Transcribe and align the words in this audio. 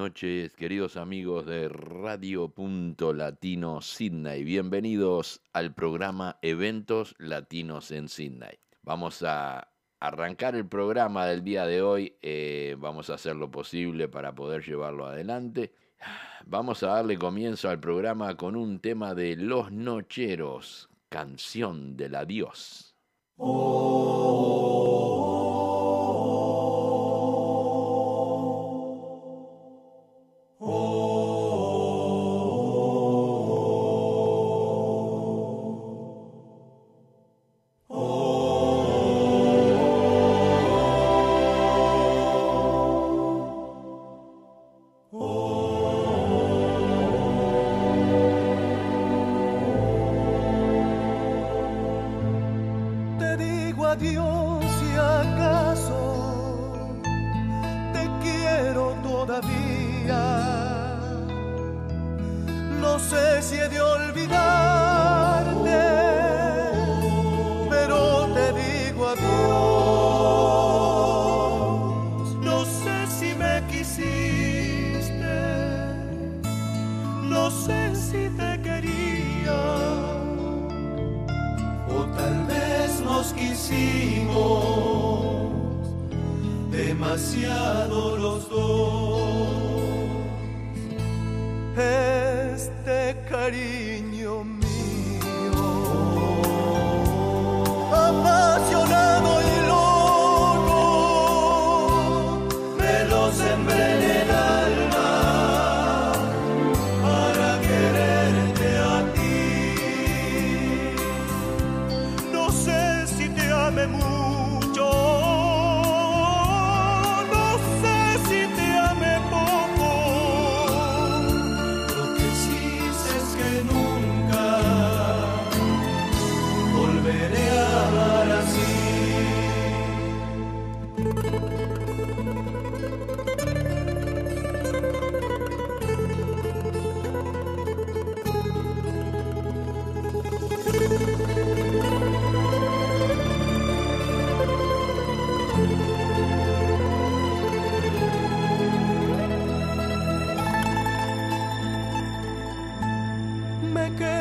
Noches, 0.00 0.54
queridos 0.54 0.96
amigos 0.96 1.44
de 1.44 1.68
Radio 1.68 2.48
Punto 2.48 3.12
Latino 3.12 3.82
Sydney. 3.82 4.44
Bienvenidos 4.44 5.42
al 5.52 5.74
programa 5.74 6.38
Eventos 6.40 7.14
Latinos 7.18 7.90
en 7.90 8.08
Sydney. 8.08 8.58
Vamos 8.82 9.22
a 9.22 9.68
arrancar 10.00 10.54
el 10.54 10.66
programa 10.66 11.26
del 11.26 11.44
día 11.44 11.66
de 11.66 11.82
hoy. 11.82 12.16
Eh, 12.22 12.76
vamos 12.78 13.10
a 13.10 13.14
hacer 13.16 13.36
lo 13.36 13.50
posible 13.50 14.08
para 14.08 14.34
poder 14.34 14.64
llevarlo 14.64 15.04
adelante. 15.04 15.74
Vamos 16.46 16.82
a 16.82 16.92
darle 16.92 17.18
comienzo 17.18 17.68
al 17.68 17.78
programa 17.78 18.38
con 18.38 18.56
un 18.56 18.78
tema 18.78 19.14
de 19.14 19.36
Los 19.36 19.70
Nocheros, 19.70 20.88
canción 21.10 21.98
del 21.98 22.14
adiós. 22.14 22.96
Te 23.36 23.44
adiós 54.00 54.29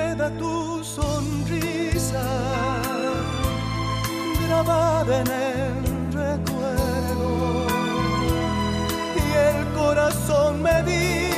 queda 0.09 0.29
tu 0.31 0.83
sonrisa 0.83 2.23
grabada 4.45 5.21
en 5.21 5.27
el 5.27 6.13
recuerdo. 6.13 7.67
Y 9.15 9.27
el 9.49 9.73
corazón 9.73 10.61
me 10.63 10.83
dice 10.83 11.28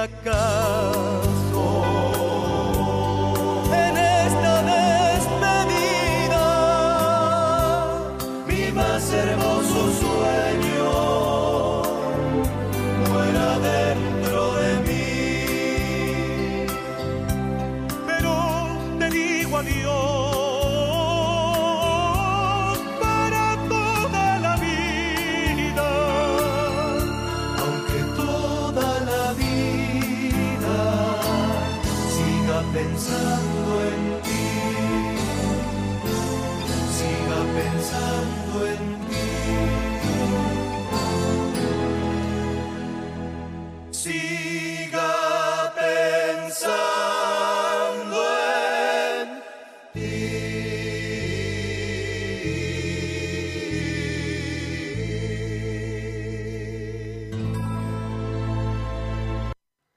adiós 0.00 0.99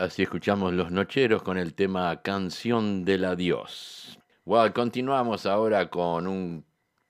Así 0.03 0.23
escuchamos 0.23 0.73
Los 0.73 0.91
Nocheros 0.91 1.43
con 1.43 1.57
el 1.57 1.75
tema 1.75 2.21
Canción 2.21 3.05
del 3.05 3.23
Adiós. 3.23 4.19
Well, 4.43 4.73
continuamos 4.73 5.45
ahora 5.45 5.89
con 5.89 6.27
un 6.27 6.65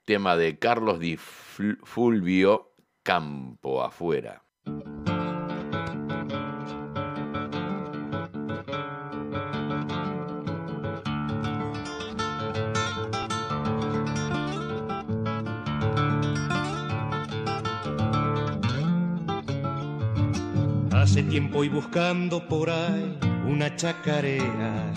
tema 0.05 0.37
de 0.37 0.59
Carlos 0.59 0.99
Di 0.99 1.17
Ful- 1.17 1.79
Fulvio, 1.83 2.75
Campo 3.01 3.81
Afuera. 3.81 4.42
Tiempo 21.33 21.63
y 21.63 21.69
buscando 21.69 22.47
por 22.47 22.69
ahí 22.69 23.17
una 23.47 23.75
chacarera, 23.75 24.93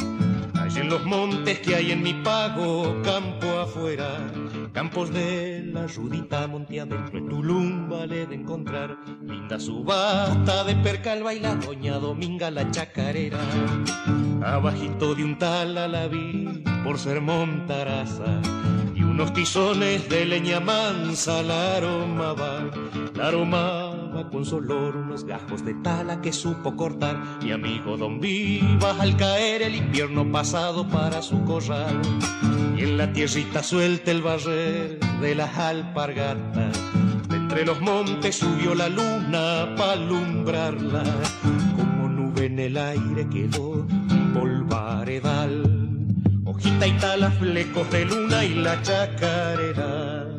allí 0.61 0.81
en 0.81 0.91
los 0.91 1.03
montes 1.06 1.61
que 1.61 1.75
hay 1.75 1.93
en 1.93 2.03
mi 2.03 2.12
pago, 2.12 3.00
campo 3.03 3.59
afuera, 3.59 4.19
campos 4.75 5.15
de 5.15 5.62
la 5.73 5.87
rudita 5.87 6.47
monte 6.47 6.79
adentro 6.79 7.17
en 7.17 7.29
Tulum 7.31 7.88
vale 7.88 8.27
de 8.27 8.35
encontrar. 8.35 8.99
Linda 9.23 9.59
subasta 9.59 10.65
de 10.65 10.77
percal 10.77 11.23
baila 11.23 11.55
doña 11.55 11.99
Dominga 11.99 12.50
la 12.50 12.71
chacarera. 12.71 13.41
Abajito 14.44 15.15
de 15.15 15.25
un 15.25 15.38
tal 15.38 15.79
a 15.79 15.88
la 15.88 16.06
vi 16.06 16.62
por 16.85 16.99
ser 16.99 17.23
montaraza 17.23 18.43
y 18.94 19.03
unos 19.03 19.33
tizones 19.33 20.06
de 20.11 20.27
leña 20.27 20.61
mansa 20.61 21.43
la 21.43 21.77
aroma 21.77 22.35
va 22.35 22.71
la 23.15 23.29
aroma 23.29 23.62
va 23.62 23.86
con 24.31 24.44
su 24.44 24.56
olor 24.56 24.96
unos 24.96 25.25
gajos 25.25 25.64
de 25.64 25.75
tala 25.75 26.20
que 26.20 26.32
supo 26.32 26.76
cortar 26.76 27.17
mi 27.43 27.52
amigo 27.52 27.96
Don 27.96 28.20
Vivas 28.20 28.99
al 29.00 29.17
caer 29.17 29.62
el 29.62 29.75
invierno 29.75 30.31
pasado 30.31 30.87
para 30.88 31.23
su 31.23 31.43
corral 31.44 32.00
y 32.76 32.82
en 32.82 32.99
la 32.99 33.12
tierrita 33.12 33.62
suelta 33.62 34.11
el 34.11 34.23
barrer 34.23 34.99
de 35.20 35.34
las 35.34 35.56
alpargatas. 35.56 36.78
De 37.28 37.37
entre 37.37 37.64
los 37.64 37.81
montes 37.81 38.37
subió 38.37 38.75
la 38.75 38.88
luna 38.88 39.75
para 39.76 39.93
alumbrarla, 39.93 41.05
como 41.76 42.08
nube 42.08 42.46
en 42.46 42.58
el 42.58 42.76
aire 42.76 43.28
quedó 43.28 43.70
un 43.70 44.32
polvaredal. 44.34 46.06
Hojita 46.44 46.87
y 46.87 46.93
tala, 46.99 47.31
flecos 47.31 47.90
de 47.90 48.05
luna 48.05 48.44
y 48.44 48.55
la 48.55 48.81
chacarera. 48.82 50.36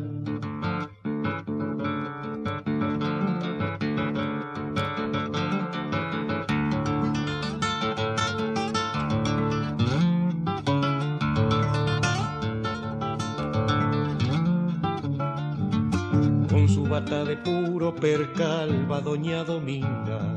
De 17.00 17.36
puro 17.36 17.94
percal 17.94 18.90
va 18.90 19.00
doña 19.00 19.44
Dominga. 19.44 20.36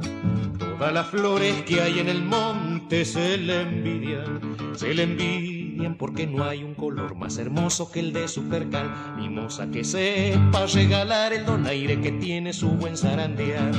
Todas 0.59 0.93
las 0.93 1.07
flores 1.07 1.63
que 1.63 1.81
hay 1.81 1.99
en 1.99 2.07
el 2.07 2.23
monte 2.23 3.03
se 3.03 3.37
le 3.39 3.61
envidian, 3.61 4.39
se 4.75 4.93
le 4.93 5.03
envidian 5.03 5.95
porque 5.95 6.27
no 6.27 6.43
hay 6.43 6.63
un 6.63 6.75
color 6.75 7.15
más 7.15 7.39
hermoso 7.39 7.91
que 7.91 8.01
el 8.01 8.13
de 8.13 8.27
su 8.27 8.43
percal. 8.47 8.91
Mimosa 9.17 9.71
que 9.71 9.83
sepa 9.83 10.67
regalar 10.67 11.33
el 11.33 11.45
donaire 11.45 11.99
que 11.99 12.11
tiene 12.11 12.53
su 12.53 12.69
buen 12.69 12.95
zarandear. 12.95 13.71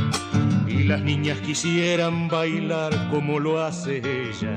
Y 0.66 0.82
las 0.82 1.02
niñas 1.02 1.38
quisieran 1.38 2.26
bailar 2.26 3.10
como 3.10 3.38
lo 3.38 3.62
hace 3.62 3.98
ella. 3.98 4.56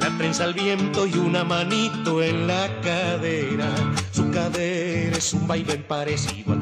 La 0.00 0.16
prensa 0.16 0.44
al 0.44 0.54
viento 0.54 1.04
y 1.06 1.16
una 1.18 1.42
manito 1.42 2.22
en 2.22 2.46
la 2.46 2.68
cadera. 2.80 3.70
Su 4.12 4.30
cadera 4.30 5.16
es 5.16 5.32
un 5.32 5.48
baile 5.48 5.78
parecido 5.78 6.55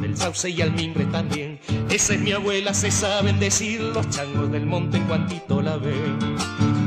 y 0.44 0.62
al 0.62 0.72
mimbre 0.72 1.04
también. 1.06 1.58
Esa 1.90 2.14
es 2.14 2.20
mi 2.20 2.32
abuela, 2.32 2.72
se 2.72 2.90
saben 2.90 3.38
decir 3.38 3.80
los 3.80 4.08
changos 4.10 4.50
del 4.50 4.64
monte 4.64 4.96
en 4.96 5.04
cuantito 5.04 5.60
la 5.60 5.76
ven. 5.76 6.18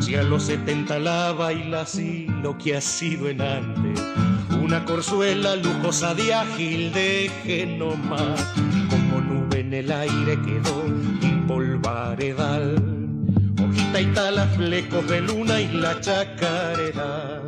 Si 0.01 0.15
a 0.15 0.23
los 0.23 0.43
70 0.43 0.99
la 0.99 1.33
baila 1.33 1.81
así, 1.81 2.27
lo 2.41 2.57
que 2.57 2.77
ha 2.77 2.81
sido 2.81 3.29
en 3.29 3.41
antes. 3.41 4.01
Una 4.61 4.85
corzuela 4.85 5.55
lujosa 5.55 6.13
de 6.13 6.33
ágil, 6.33 6.91
deje 6.93 7.65
nomás. 7.65 8.41
Como 8.89 9.21
nube 9.21 9.59
en 9.59 9.73
el 9.73 9.91
aire 9.91 10.39
quedó 10.41 10.83
polvaredal, 11.47 12.75
hojita 13.61 14.01
y 14.01 14.05
tala, 14.13 14.45
flecos 14.47 15.07
de 15.07 15.21
luna 15.21 15.61
y 15.61 15.67
la 15.69 15.99
chacarera. 15.99 17.41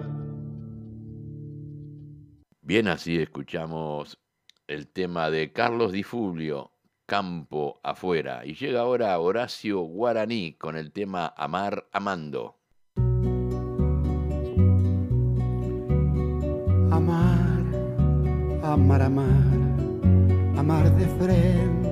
Bien, 2.62 2.88
así 2.88 3.18
escuchamos 3.18 4.18
el 4.69 4.88
tema 4.88 5.30
de 5.30 5.51
Carlos 5.51 5.92
Di 5.92 6.04
Fulvio, 6.04 6.71
Campo 7.06 7.80
afuera. 7.83 8.45
Y 8.45 8.54
llega 8.54 8.81
ahora 8.81 9.19
Horacio 9.19 9.81
Guaraní 9.81 10.54
con 10.54 10.77
el 10.77 10.92
tema 10.92 11.33
Amar 11.36 11.88
Amando. 11.92 12.56
Amar, 16.92 17.63
amar, 18.63 19.01
amar, 19.01 19.25
amar 20.57 20.95
de 20.95 21.07
frente 21.18 21.89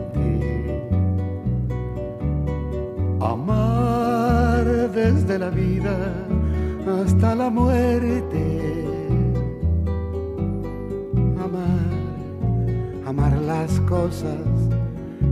Amar 3.20 4.66
desde 4.92 5.40
la 5.40 5.50
vida 5.50 5.98
hasta 6.86 7.34
la 7.34 7.50
muerte. 7.50 8.62
Amar, 11.44 11.87
amar 13.08 13.34
las 13.38 13.80
cosas 13.82 14.46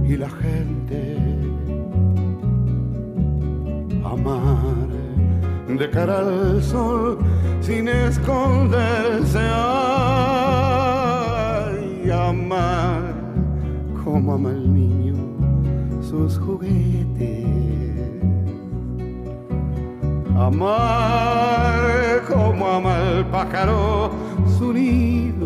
y 0.08 0.16
la 0.16 0.30
gente. 0.30 1.18
Amar 4.04 4.88
de 5.68 5.90
cara 5.90 6.20
al 6.20 6.64
sol 6.64 7.18
sin 7.60 7.90
esconderse. 7.90 9.40
Ay, 9.40 10.10
amar 12.12 13.14
como 14.04 14.36
ama 14.36 14.52
el 14.52 14.74
niño 14.74 15.16
sus 16.02 16.38
juguetes 16.38 17.46
amar 20.38 22.22
como 22.28 22.68
ama 22.68 22.98
el 23.00 23.26
pájaro 23.26 24.12
su 24.58 24.72
nido. 24.74 25.45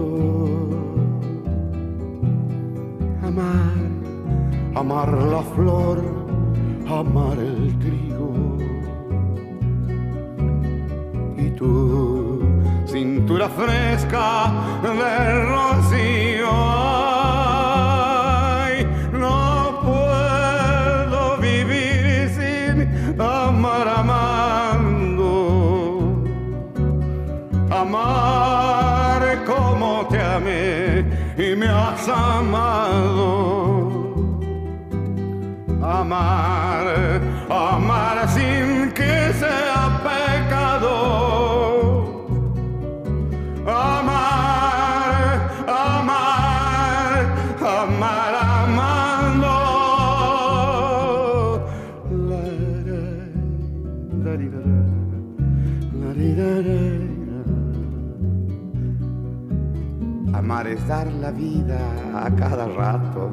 Amar, 4.75 5.11
la 5.11 5.41
flor, 5.55 6.03
amar 6.87 7.37
el 7.37 7.77
trigo. 7.79 8.57
Y 11.37 11.49
tu 11.51 12.41
cintura 12.85 13.49
fresca 13.49 14.51
de 14.81 15.43
rocío 15.45 16.88
a 62.25 62.35
cada 62.35 62.67
rato. 62.67 63.31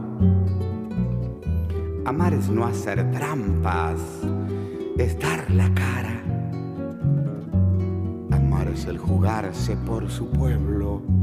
Amar 2.05 2.35
es 2.35 2.49
no 2.49 2.65
hacer 2.65 3.11
trampas, 3.11 4.01
es 4.97 5.19
dar 5.19 5.51
la 5.51 5.73
cara. 5.75 6.23
Amar 8.31 8.69
es 8.69 8.87
el 8.87 8.99
jugarse 8.99 9.77
por 9.77 10.09
su 10.11 10.29
pueblo. 10.31 11.16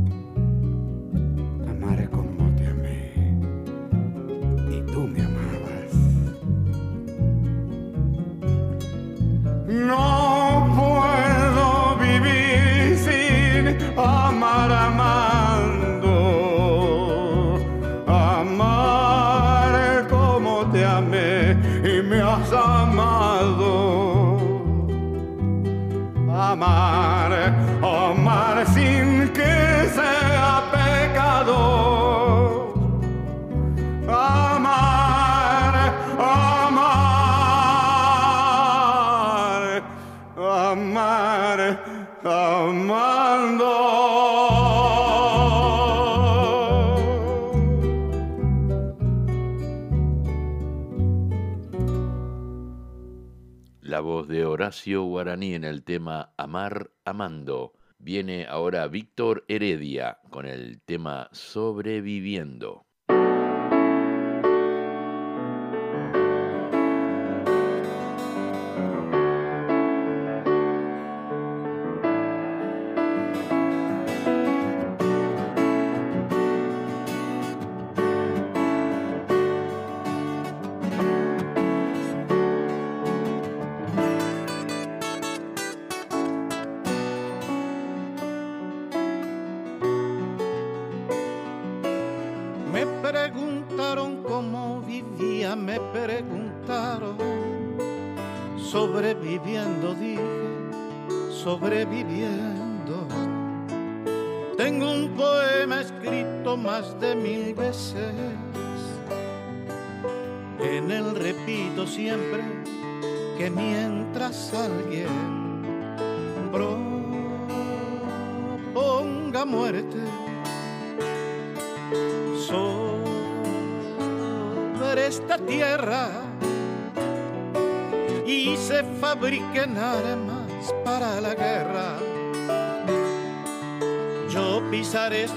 Horacio 54.63 55.03
Guaraní 55.03 55.55
en 55.55 55.65
el 55.65 55.83
tema 55.83 56.33
Amar 56.37 56.89
Amando. 57.03 57.73
Viene 57.97 58.45
ahora 58.47 58.87
Víctor 58.87 59.43
Heredia 59.49 60.19
con 60.29 60.45
el 60.45 60.79
tema 60.85 61.27
Sobreviviendo. 61.33 62.85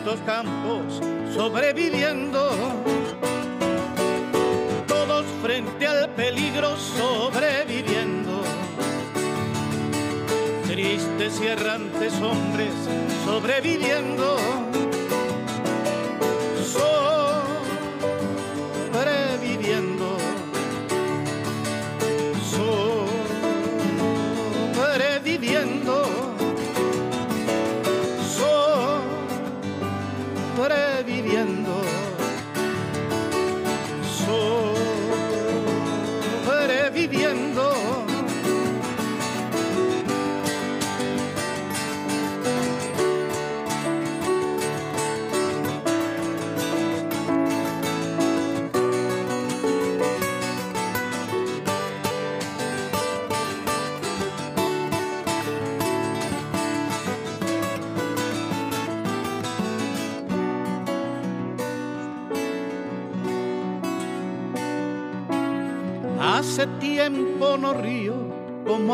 Estos 0.06 0.20
campos 0.20 1.00
sobreviviendo, 1.34 2.48
todos 4.86 5.26
frente 5.42 5.84
al 5.84 6.08
peligro 6.10 6.76
sobreviviendo. 6.76 8.40
Tristes 10.68 11.40
y 11.42 11.46
errantes 11.48 12.12
hombres 12.20 12.72
sobreviviendo 13.24 14.36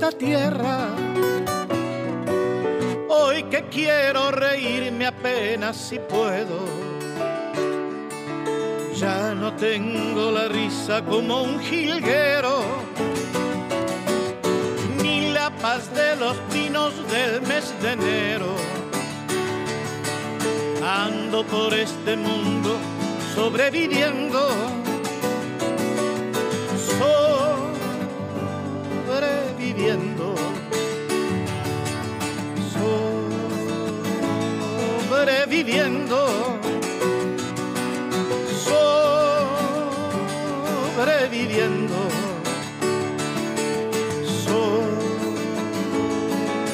esta 0.00 0.16
tierra. 0.16 0.88
Hoy 3.10 3.42
que 3.50 3.62
quiero 3.70 4.30
reírme 4.30 5.06
apenas 5.06 5.76
si 5.76 5.98
puedo. 5.98 6.58
Ya 8.96 9.34
no 9.34 9.52
tengo 9.56 10.30
la 10.30 10.48
risa 10.48 11.04
como 11.04 11.42
un 11.42 11.60
jilguero, 11.60 12.62
ni 15.02 15.32
la 15.32 15.50
paz 15.50 15.92
de 15.94 16.16
los 16.16 16.36
pinos 16.50 16.94
del 17.10 17.42
mes 17.42 17.74
de 17.82 17.92
enero. 17.92 18.54
Ando 20.82 21.44
por 21.44 21.74
este 21.74 22.16
mundo 22.16 22.78
sobreviviendo 23.34 24.48
sobreviviendo, 29.80 30.34
sobreviviendo, 35.08 36.20
sobreviviendo, 40.94 41.98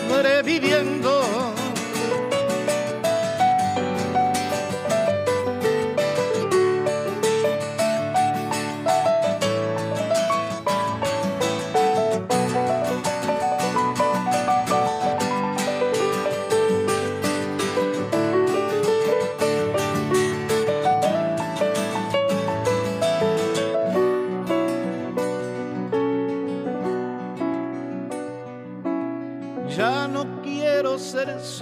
sobreviviendo. 0.08 1.15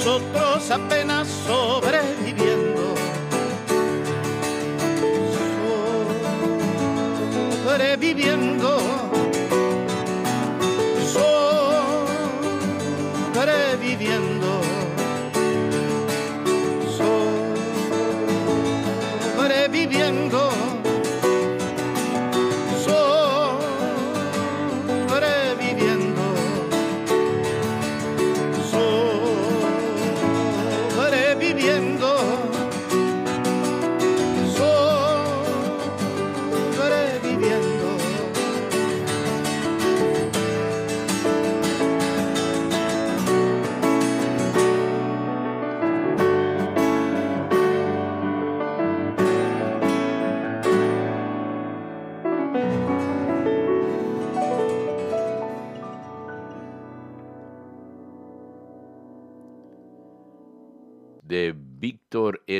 nosotros 0.00 0.70
apenas 0.70 1.28
sobreviviendo. 1.46 2.59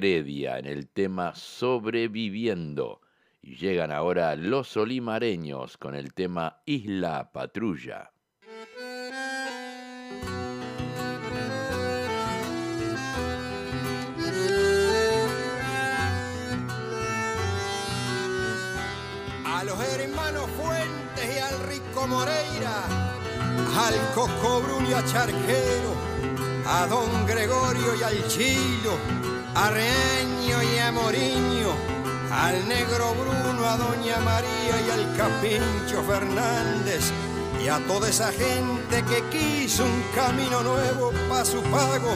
En 0.02 0.64
el 0.64 0.88
tema 0.88 1.34
Sobreviviendo. 1.34 3.02
Y 3.42 3.56
llegan 3.56 3.92
ahora 3.92 4.34
los 4.34 4.74
olimareños 4.78 5.76
con 5.76 5.94
el 5.94 6.14
tema 6.14 6.62
Isla 6.64 7.30
Patrulla. 7.32 8.10
a 19.44 19.64
los 19.64 19.78
hermanos 19.80 20.48
Fuentes 20.56 21.36
y 21.36 21.38
al 21.38 21.68
Rico 21.68 22.06
Moreira, 22.06 23.12
al 23.76 24.14
Coco 24.14 24.62
Bruno 24.62 24.88
y 24.88 24.94
a 24.94 25.04
Charquero, 25.04 25.94
a 26.66 26.86
Don 26.86 27.26
Gregorio 27.26 27.94
y 28.00 28.02
al 28.02 28.28
Chilo, 28.28 28.96
a 29.54 29.70
Reaño 29.70 30.62
y 30.62 30.78
a 30.78 30.92
Moriño, 30.92 31.70
al 32.32 32.68
Negro 32.68 33.14
Bruno, 33.14 33.66
a 33.66 33.76
Doña 33.76 34.18
María 34.20 34.80
y 34.86 34.90
al 34.90 35.16
Capincho 35.16 36.02
Fernández, 36.04 37.12
y 37.62 37.68
a 37.68 37.78
toda 37.86 38.08
esa 38.08 38.32
gente 38.32 39.04
que 39.04 39.22
quiso 39.30 39.84
un 39.84 40.02
camino 40.14 40.62
nuevo 40.62 41.12
para 41.28 41.44
su 41.44 41.60
pago, 41.64 42.14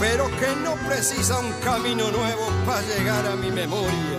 pero 0.00 0.26
que 0.38 0.54
no 0.62 0.74
precisa 0.86 1.38
un 1.38 1.52
camino 1.64 2.10
nuevo 2.10 2.48
para 2.66 2.82
llegar 2.82 3.26
a 3.26 3.36
mi 3.36 3.50
memoria. 3.50 4.18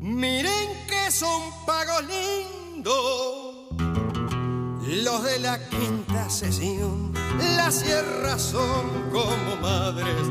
Miren 0.00 0.86
que 0.88 1.10
son 1.10 1.42
pagos 1.66 2.02
lindos 2.04 3.56
los 4.86 5.24
de 5.24 5.38
la 5.40 5.58
quinta 5.68 6.30
sesión. 6.30 7.12
Las 7.56 7.76
sierras 7.76 8.40
son 8.40 9.10
como 9.10 9.56
madres, 9.60 10.28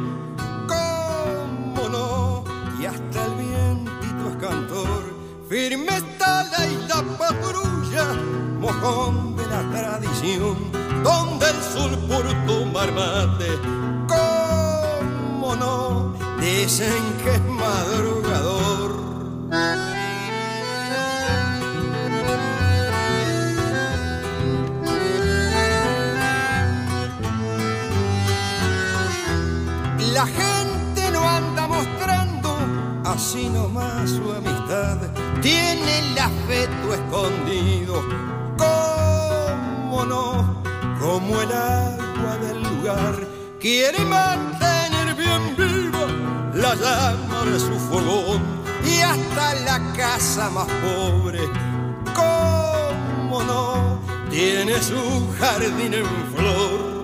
Firme 5.48 5.96
está 5.96 6.44
la 6.46 6.66
isla 6.66 7.04
patrulla, 7.20 8.14
mojón 8.60 9.36
de 9.36 9.46
la 9.46 9.62
tradición, 9.70 10.58
donde 11.04 11.46
el 11.48 11.62
sur 11.62 11.92
por 12.08 12.26
tomar 12.48 12.92
mate, 12.92 13.46
cómo 14.08 15.56
no, 15.56 16.14
dicen 16.40 17.04
que 17.24 17.36
es 17.36 17.46
madrugador. 17.46 18.96
La 30.12 30.26
gente 30.26 30.55
así 33.16 33.50
nomás 33.50 34.10
su 34.10 34.32
amistad. 34.32 34.98
Tiene 35.42 36.00
el 36.00 36.18
afecto 36.18 36.94
escondido, 36.94 38.04
cómo 38.58 40.06
no, 40.06 40.64
como 41.00 41.42
el 41.42 41.52
agua 41.52 42.38
del 42.42 42.62
lugar. 42.64 43.16
Quiere 43.60 44.00
mantener 44.00 45.16
bien 45.16 45.56
viva 45.58 46.06
la 46.54 46.76
llama 46.76 47.46
de 47.46 47.60
su 47.60 47.76
fogón 47.90 48.42
y 48.86 49.00
hasta 49.00 49.56
la 49.68 49.94
casa 49.94 50.50
más 50.50 50.68
pobre, 50.84 51.40
cómo 52.14 53.44
no, 53.44 54.00
tiene 54.30 54.82
su 54.82 55.02
jardín 55.40 55.94
en 55.94 56.06
flor. 56.36 56.96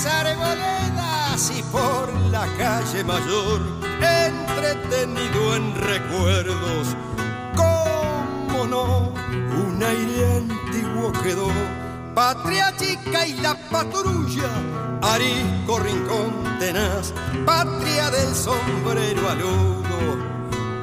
Viejas 0.00 0.06
arboledas 0.06 1.52
y 1.56 1.62
por 1.64 2.12
la 2.30 2.46
calle 2.56 3.04
mayor, 3.04 3.60
entretenido 4.00 5.56
en 5.56 5.74
recuerdos, 5.74 6.96
cómo 7.56 8.66
no, 8.66 9.12
un 9.64 9.82
aire 9.82 10.36
antiguo 10.36 11.12
quedó. 11.22 11.48
Patria 12.14 12.74
chica 12.76 13.26
y 13.26 13.34
la 13.40 13.54
patrulla, 13.70 14.50
arisco 15.02 15.78
rincón 15.78 16.58
tenaz, 16.58 17.12
patria 17.46 18.10
del 18.10 18.34
sombrero 18.34 19.28
aludo, 19.28 20.18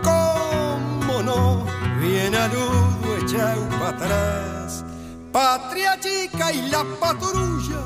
cómo 0.03 1.21
no, 1.23 1.65
bien 1.99 2.33
aludo 2.35 3.17
echado 3.21 3.67
para 3.69 3.89
atrás. 3.89 4.85
Patria 5.31 5.99
chica 5.99 6.51
y 6.51 6.69
la 6.69 6.83
patrulla, 6.99 7.83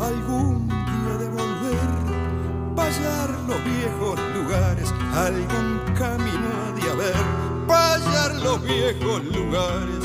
algún 0.00 0.59
pasar 2.90 3.30
los 3.46 3.64
viejos 3.64 4.18
lugares, 4.34 4.92
algún 5.14 5.78
camino 5.96 6.48
ha 6.60 6.72
de 6.72 6.90
haber, 6.90 7.66
pasar 7.68 8.34
los 8.42 8.60
viejos 8.64 9.24
lugares, 9.26 10.04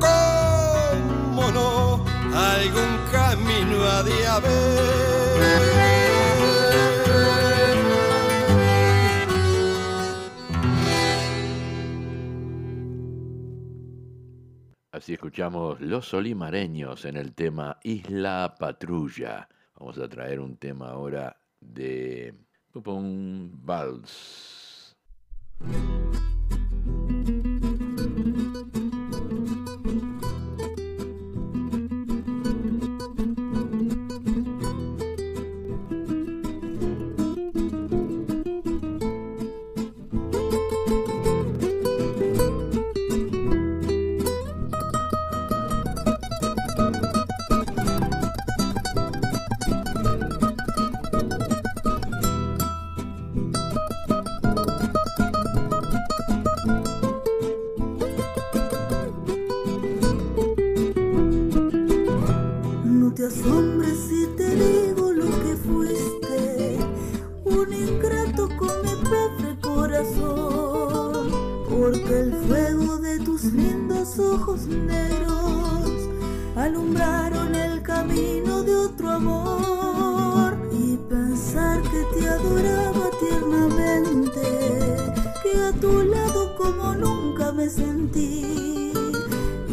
cómo 0.00 1.52
no, 1.52 2.04
algún 2.34 2.98
camino 3.12 3.84
ha 3.84 4.02
de 4.02 4.26
haber. 4.26 5.06
Así 14.90 15.12
escuchamos 15.12 15.80
Los 15.80 16.12
Olimareños 16.12 17.04
en 17.04 17.18
el 17.18 17.34
tema 17.34 17.78
Isla 17.84 18.56
Patrulla. 18.58 19.48
Vamos 19.78 19.98
a 19.98 20.08
traer 20.08 20.40
un 20.40 20.56
tema 20.56 20.88
ahora 20.88 21.36
de 21.74 22.32
un 23.00 23.50
vals. 23.64 24.16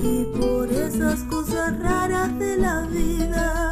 Y 0.02 0.26
por 0.40 0.68
esas 0.72 1.20
cosas 1.26 1.80
raras 1.80 2.40
de 2.40 2.58
la 2.58 2.88
vida, 2.88 3.72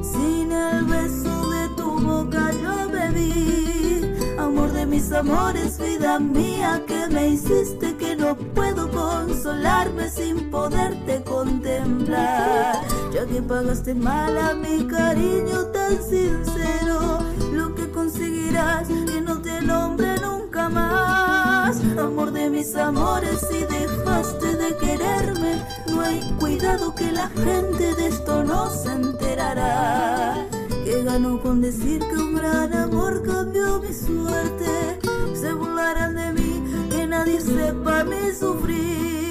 sin 0.00 0.52
el 0.52 0.84
beso 0.84 1.50
de 1.50 1.68
tu 1.76 1.98
boca 1.98 2.52
yo 2.52 2.88
bebí, 2.88 4.14
amor 4.38 4.70
de 4.70 4.86
mis 4.86 5.10
amores, 5.10 5.76
vida 5.76 6.20
mía 6.20 6.84
que 6.86 7.08
me 7.08 7.30
hiciste 7.30 7.96
que 7.96 8.14
no 8.14 8.36
puedo 8.36 8.88
consolarme 8.92 10.08
sin 10.08 10.52
poderte 10.52 11.20
contemplar. 11.24 12.76
Ya 13.12 13.26
que 13.26 13.42
pagaste 13.42 13.92
mal 13.92 14.38
a 14.38 14.54
mi 14.54 14.86
cariño 14.86 15.64
tan 15.72 16.00
sincero, 16.00 17.18
lo 17.52 17.74
que 17.74 17.90
conseguirás 17.90 18.88
Amor 21.98 22.30
de 22.30 22.48
mis 22.48 22.76
amores, 22.76 23.40
si 23.50 23.64
dejaste 23.64 24.56
de 24.56 24.76
quererme, 24.76 25.64
no 25.88 26.00
hay 26.00 26.20
cuidado 26.38 26.94
que 26.94 27.10
la 27.10 27.28
gente 27.30 27.94
de 27.96 28.06
esto 28.06 28.44
no 28.44 28.70
se 28.70 28.92
enterará. 28.92 30.46
Que 30.84 31.02
ganó 31.02 31.40
con 31.42 31.60
decir 31.60 31.98
que 31.98 32.16
un 32.16 32.36
gran 32.36 32.72
amor 32.72 33.22
cambió 33.24 33.80
mi 33.80 33.92
suerte. 33.92 35.00
Se 35.34 35.52
burlarán 35.52 36.14
de 36.14 36.32
mí, 36.32 36.88
que 36.88 37.06
nadie 37.06 37.40
sepa 37.40 38.04
mi 38.04 38.32
sufrir. 38.32 39.27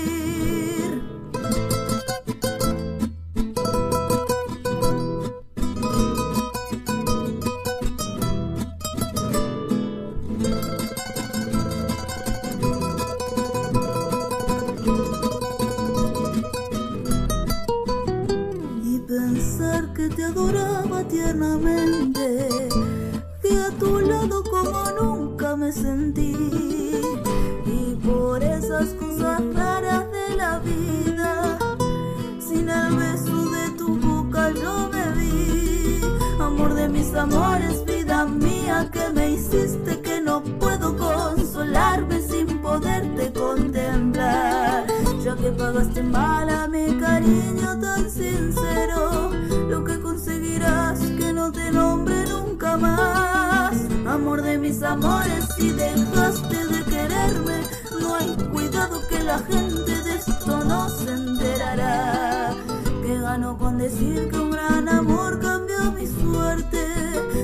Pagaste 45.68 46.02
mal 46.02 46.50
a 46.50 46.66
mi 46.68 46.98
cariño 46.98 47.78
tan 47.82 48.10
sincero, 48.10 49.32
lo 49.70 49.84
que 49.84 50.00
conseguirás 50.00 50.98
que 51.20 51.34
no 51.34 51.52
te 51.52 51.72
nombre 51.72 52.16
nunca 52.30 52.78
más. 52.78 53.76
Amor 54.08 54.44
de 54.44 54.58
mis 54.58 54.82
amores, 54.82 55.44
si 55.58 55.72
dejaste 55.72 56.68
de 56.68 56.84
quererme, 56.86 57.58
no 58.00 58.16
hay 58.16 58.30
cuidado 58.54 59.06
que 59.10 59.22
la 59.22 59.40
gente 59.40 60.04
de 60.06 60.16
esto 60.16 60.64
no 60.64 60.90
se 60.90 61.12
enterará. 61.12 62.54
Que 63.02 63.20
gano 63.20 63.58
con 63.58 63.78
decir 63.78 64.30
que 64.30 64.40
un 64.40 64.52
gran 64.52 64.88
amor 64.88 65.40
cambió 65.42 65.92
mi 65.92 66.08
suerte. 66.08 66.82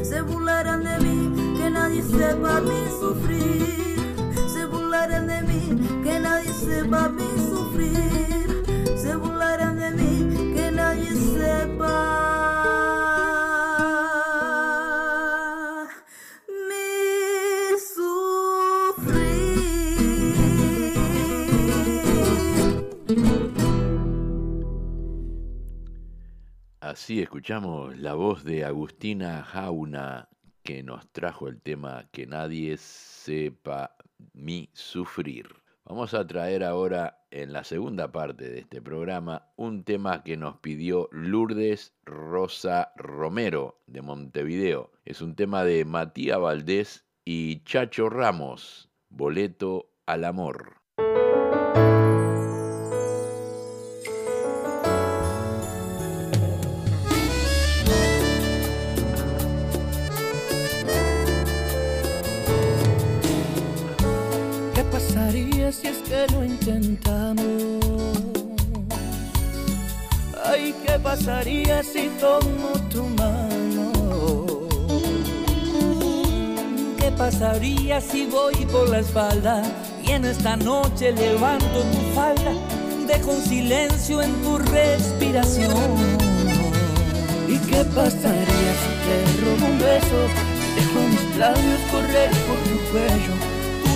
Se 0.01 0.21
burlarán 0.21 0.81
de 0.85 0.97
mí, 0.99 1.57
que 1.57 1.69
nadie 1.69 2.01
sepa 2.01 2.61
mi 2.61 2.81
sufrir. 3.01 4.02
Burlarán 5.03 5.27
de 5.27 5.41
mí, 5.41 5.59
que 6.01 6.17
nadie 6.17 6.53
sepa 6.53 7.09
mi 7.09 7.27
sufrir. 7.49 8.63
Se 8.97 9.13
burlarán 9.17 9.77
de 9.77 9.91
mí, 9.91 10.53
que 10.55 10.71
nadie 10.71 11.11
sepa 11.11 12.07
mi 16.69 17.77
sufrir. 17.77 19.25
Así 26.79 27.21
escuchamos 27.21 27.97
la 27.97 28.13
voz 28.13 28.45
de 28.45 28.63
Agustina 28.63 29.43
Jauna 29.43 30.29
que 30.63 30.81
nos 30.81 31.11
trajo 31.11 31.49
el 31.49 31.59
tema 31.61 32.07
Que 32.13 32.25
nadie 32.25 32.77
sepa 32.77 33.97
mi 34.33 34.69
sufrir. 34.73 35.47
Vamos 35.85 36.13
a 36.13 36.25
traer 36.25 36.63
ahora 36.63 37.25
en 37.29 37.51
la 37.51 37.63
segunda 37.63 38.11
parte 38.11 38.49
de 38.49 38.59
este 38.59 38.81
programa 38.81 39.51
un 39.57 39.83
tema 39.83 40.23
que 40.23 40.37
nos 40.37 40.57
pidió 40.57 41.09
Lourdes 41.11 41.93
Rosa 42.05 42.93
Romero 42.95 43.81
de 43.87 44.01
Montevideo. 44.01 44.91
Es 45.03 45.21
un 45.21 45.35
tema 45.35 45.63
de 45.63 45.83
Matías 45.83 46.39
Valdés 46.39 47.05
y 47.25 47.63
Chacho 47.63 48.09
Ramos, 48.09 48.89
Boleto 49.09 49.89
al 50.05 50.23
Amor. 50.23 50.82
Si 65.73 65.87
es 65.87 65.97
que 66.07 66.27
lo 66.33 66.43
intentamos? 66.43 67.45
Ay, 70.45 70.73
¿qué 70.85 70.99
pasaría 70.99 71.83
si 71.83 72.09
tomo 72.19 72.71
tu 72.91 73.03
mano? 73.21 73.91
¿Qué 76.99 77.11
pasaría 77.17 77.99
si 78.01 78.25
voy 78.27 78.55
por 78.71 78.89
la 78.89 78.99
espalda 78.99 79.63
y 80.05 80.11
en 80.11 80.25
esta 80.25 80.55
noche 80.57 81.11
levanto 81.11 81.79
tu 81.91 82.01
falda? 82.13 82.53
Dejo 83.07 83.31
un 83.31 83.43
silencio 83.43 84.21
en 84.21 84.33
tu 84.43 84.57
respiración. 84.57 85.71
¿Y 87.47 87.57
qué 87.57 87.83
pasaría 87.95 88.71
si 88.81 88.91
te 89.03 89.15
robo 89.41 89.65
un 89.71 89.79
beso? 89.79 90.19
Dejo 90.75 90.99
mis 91.09 91.37
labios 91.37 91.79
correr 91.91 92.02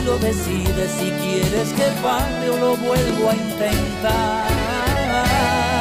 lo 0.08 0.18
decides 0.20 0.90
si 0.98 1.12
quieres 1.22 1.70
que 1.74 1.88
pare 2.02 2.50
o 2.50 2.58
lo 2.58 2.78
vuelvo 2.78 3.30
a 3.30 3.34
intentar. 3.36 4.48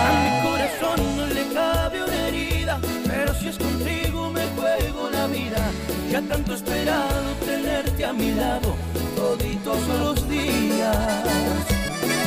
A 0.07 0.13
mi 0.23 0.31
corazón 0.49 1.17
no 1.17 1.27
le 1.27 1.45
cabe 1.55 2.03
una 2.03 2.29
herida, 2.29 2.81
pero 3.07 3.33
si 3.35 3.49
es 3.49 3.57
contigo 3.57 4.33
me 4.33 4.45
juego 4.57 5.11
la 5.11 5.29
vida. 5.29 5.71
Ya 6.11 6.21
tanto 6.23 6.53
he 6.53 6.57
esperado 6.57 7.29
tenerte 7.45 8.05
a 8.05 8.13
mi 8.13 8.33
lado, 8.33 8.75
toditos 9.15 9.81
los 10.01 10.29
días. 10.29 10.97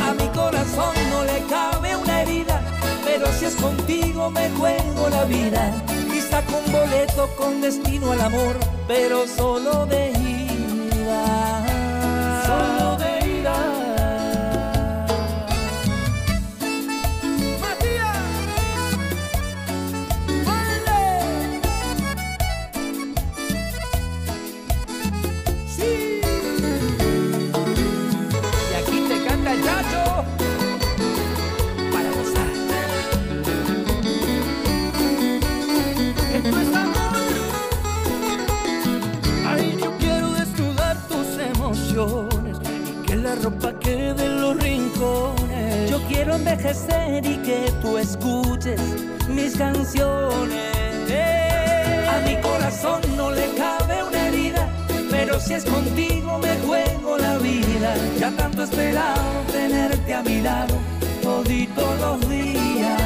A 0.07 0.13
mi 0.13 0.27
corazón 0.29 0.95
no 1.11 1.25
le 1.25 1.39
cabe 1.49 1.97
una 1.97 2.21
herida, 2.21 2.61
pero 3.03 3.27
si 3.33 3.43
es 3.43 3.55
contigo 3.55 4.31
me 4.31 4.49
juego 4.51 5.09
la 5.09 5.25
vida. 5.25 5.73
Saco 6.29 6.61
un 6.63 6.71
boleto 6.71 7.27
con 7.39 7.59
destino 7.59 8.11
al 8.11 8.21
amor, 8.21 8.55
pero 8.87 9.25
solo 9.25 9.87
de 9.87 10.11
ida. 10.11 10.38
La 43.89 44.13
ropa 44.13 44.19
quede 44.19 44.25
en 44.25 44.41
los 44.41 44.57
rincones. 44.57 45.89
Yo 45.89 46.01
quiero 46.07 46.35
envejecer 46.35 47.25
y 47.25 47.37
que 47.37 47.71
tú 47.81 47.97
escuches 47.97 48.79
mis 49.27 49.55
canciones. 49.55 50.75
A 52.07 52.19
mi 52.25 52.35
corazón 52.41 53.01
no 53.15 53.31
le 53.31 53.47
cabe 53.55 54.03
una 54.03 54.27
herida, 54.27 54.67
pero 55.09 55.39
si 55.39 55.53
es 55.53 55.65
contigo 55.65 56.39
me 56.39 56.55
juego 56.65 57.17
la 57.17 57.37
vida. 57.37 57.95
Ya 58.19 58.31
tanto 58.31 58.63
esperado 58.63 59.43
tenerte 59.51 60.13
a 60.13 60.21
mi 60.21 60.41
lado 60.41 60.75
toditos 61.21 61.99
los 61.99 62.29
días. 62.29 63.01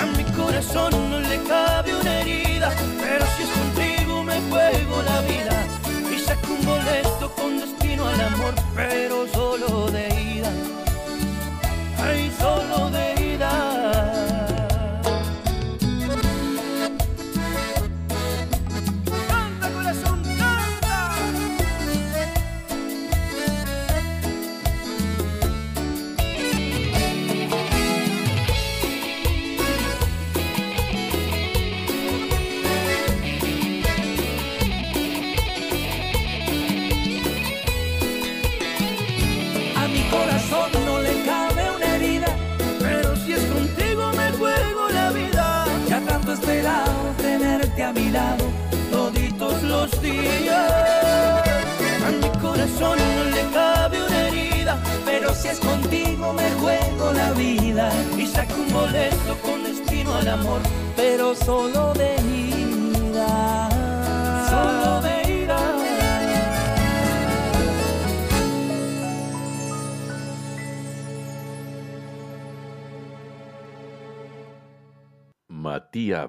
A 0.00 0.06
mi 0.16 0.24
corazón 0.32 0.92
no 1.10 1.20
le 1.20 1.42
cabe 1.44 1.94
una 1.94 2.20
herida, 2.20 2.70
pero 3.00 3.24
si 3.36 3.42
es 3.42 3.50
contigo 3.50 4.22
me 4.22 4.40
juego 4.50 5.02
la 5.02 5.20
vida. 5.22 5.41
Con 7.36 7.58
destino 7.58 8.06
al 8.06 8.20
amor, 8.20 8.54
pero 8.74 9.26
solo 9.28 9.90
de 9.90 10.08
ida. 10.08 10.52
Ay, 11.98 12.30
solo 12.38 12.90
de 12.90 13.01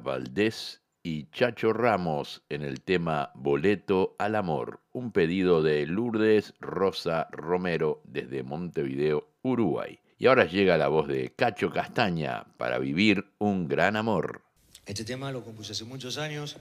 Valdés 0.04 0.82
y 1.02 1.30
Chacho 1.32 1.74
Ramos 1.74 2.44
en 2.50 2.62
el 2.62 2.82
tema 2.82 3.32
Boleto 3.36 4.16
al 4.20 4.36
Amor, 4.36 4.82
un 4.92 5.12
pedido 5.12 5.64
de 5.64 5.86
Lourdes 5.86 6.54
Rosa 6.60 7.28
Romero 7.32 8.02
desde 8.06 8.44
Montevideo, 8.44 9.28
Uruguay. 9.42 10.00
Y 10.18 10.28
ahora 10.28 10.46
llega 10.46 10.78
la 10.78 10.88
voz 10.88 11.08
de 11.08 11.34
Cacho 11.36 11.72
Castaña 11.72 12.46
para 12.58 12.80
vivir 12.80 13.26
un 13.40 13.68
gran 13.68 13.96
amor. 13.96 14.42
Este 14.86 15.04
tema 15.04 15.32
lo 15.32 15.44
compuse 15.44 15.72
hace 15.72 15.86
muchos 15.86 16.18
años 16.18 16.58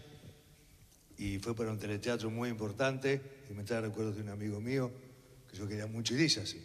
y 1.19 1.39
fue 1.39 1.55
para 1.55 1.71
un 1.71 1.79
teleteatro 1.79 2.31
muy 2.31 2.49
importante 2.49 3.21
y 3.51 3.55
me 3.55 3.65
trae 3.65 3.81
recuerdos 3.81 4.17
de 4.17 4.23
un 4.23 4.31
amigo 4.31 4.61
mío 4.61 4.91
que 5.51 5.57
yo 5.57 5.69
quería 5.69 5.87
mucho 5.87 6.15
y 6.15 6.17
dice 6.17 6.41
así. 6.41 6.65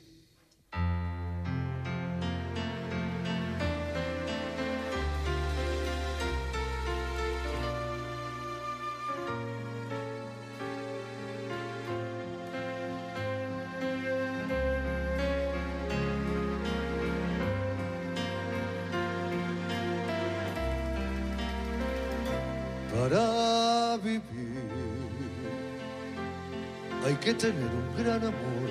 Tener 27.37 27.69
un 27.69 28.03
gran 28.03 28.23
amor 28.23 28.69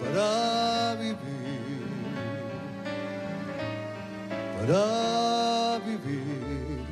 para 0.00 0.94
vivir. 0.94 1.16
Para 4.60 5.78
vivir 5.84 6.84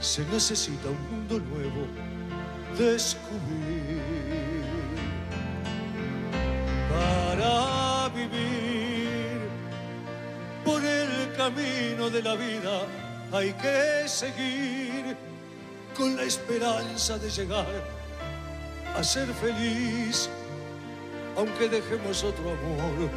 se 0.00 0.24
necesita 0.26 0.88
un 0.88 1.02
mundo 1.10 1.40
nuevo 1.40 1.86
descubrir. 2.78 4.00
Para 6.88 8.08
vivir 8.10 9.40
por 10.64 10.84
el 10.84 11.34
camino 11.36 12.10
de 12.10 12.22
la 12.22 12.34
vida 12.36 12.86
hay 13.32 13.52
que 13.54 14.06
seguir 14.06 15.16
con 15.96 16.16
la 16.16 16.22
esperanza 16.22 17.18
de 17.18 17.28
llegar 17.28 18.01
a 18.94 19.02
ser 19.02 19.28
feliz, 19.34 20.28
aunque 21.36 21.68
dejemos 21.68 22.22
otro 22.24 22.50
amor 22.50 23.10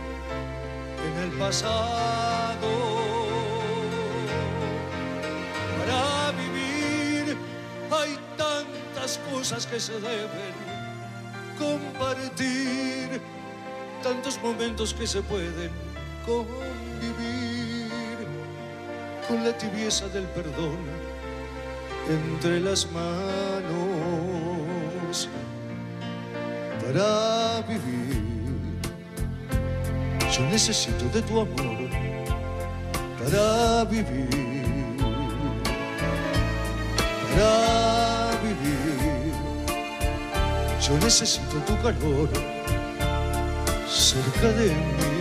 en 1.05 1.23
el 1.23 1.31
pasado. 1.37 2.67
Para 5.79 6.31
vivir 6.31 7.37
hay 7.91 8.17
tantas 8.37 9.19
cosas 9.31 9.67
que 9.67 9.79
se 9.79 9.93
deben 9.93 10.55
compartir, 11.59 13.21
tantos 14.01 14.41
momentos 14.41 14.93
que 14.93 15.07
se 15.07 15.21
pueden 15.21 15.71
convivir 16.25 17.89
con 19.27 19.43
la 19.43 19.57
tibieza 19.57 20.07
del 20.09 20.25
perdón 20.25 20.77
entre 22.07 22.59
las 22.59 22.89
manos 22.91 23.94
para 26.85 27.61
vivir. 27.67 28.23
Yo 30.31 30.41
necesito 30.49 31.05
de 31.13 31.21
tu 31.21 31.39
amor 31.39 31.89
para 33.17 33.85
vivir. 33.85 34.95
Para 37.31 38.37
vivir. 38.43 39.33
Yo 40.81 40.93
necesito 40.99 41.57
tu 41.65 41.75
calor 41.81 42.29
cerca 43.89 44.47
de 44.59 44.67
mí. 44.67 45.15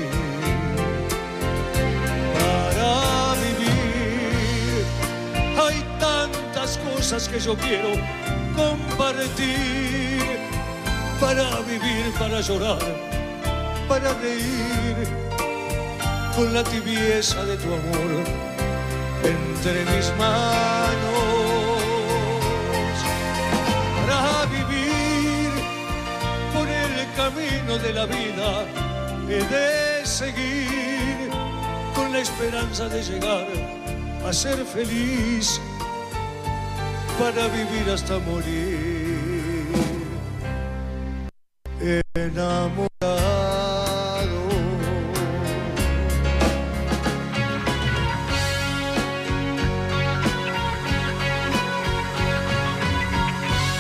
Para 2.34 3.34
vivir 3.42 4.84
hay 5.62 5.78
tantas 5.98 6.78
cosas 6.78 7.28
que 7.28 7.40
yo 7.40 7.56
quiero 7.56 7.92
compartir 8.54 10.43
para 11.20 11.60
vivir, 11.60 12.12
para 12.18 12.40
llorar, 12.40 12.78
para 13.88 14.12
reír 14.14 14.96
con 16.34 16.52
la 16.52 16.64
tibieza 16.64 17.44
de 17.44 17.56
tu 17.56 17.68
amor 17.68 18.24
entre 19.22 19.84
mis 19.92 20.12
manos. 20.18 21.34
Para 24.06 24.46
vivir 24.46 25.50
por 26.52 26.68
el 26.68 27.12
camino 27.16 27.78
de 27.78 27.92
la 27.92 28.06
vida 28.06 28.64
he 29.28 29.42
de 29.54 30.06
seguir 30.06 31.30
con 31.94 32.12
la 32.12 32.18
esperanza 32.18 32.88
de 32.88 33.02
llegar 33.02 33.46
a 34.26 34.32
ser 34.32 34.64
feliz 34.64 35.60
para 37.18 37.46
vivir 37.48 37.90
hasta 37.92 38.18
morir. 38.18 38.83
Enamorado. 42.24 42.88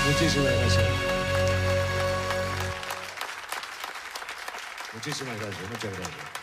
Muchísimas 0.06 0.52
gracias. 0.52 0.84
Muchísimas 4.92 5.40
gracias, 5.40 5.70
muchas 5.70 5.98
gracias. 5.98 6.33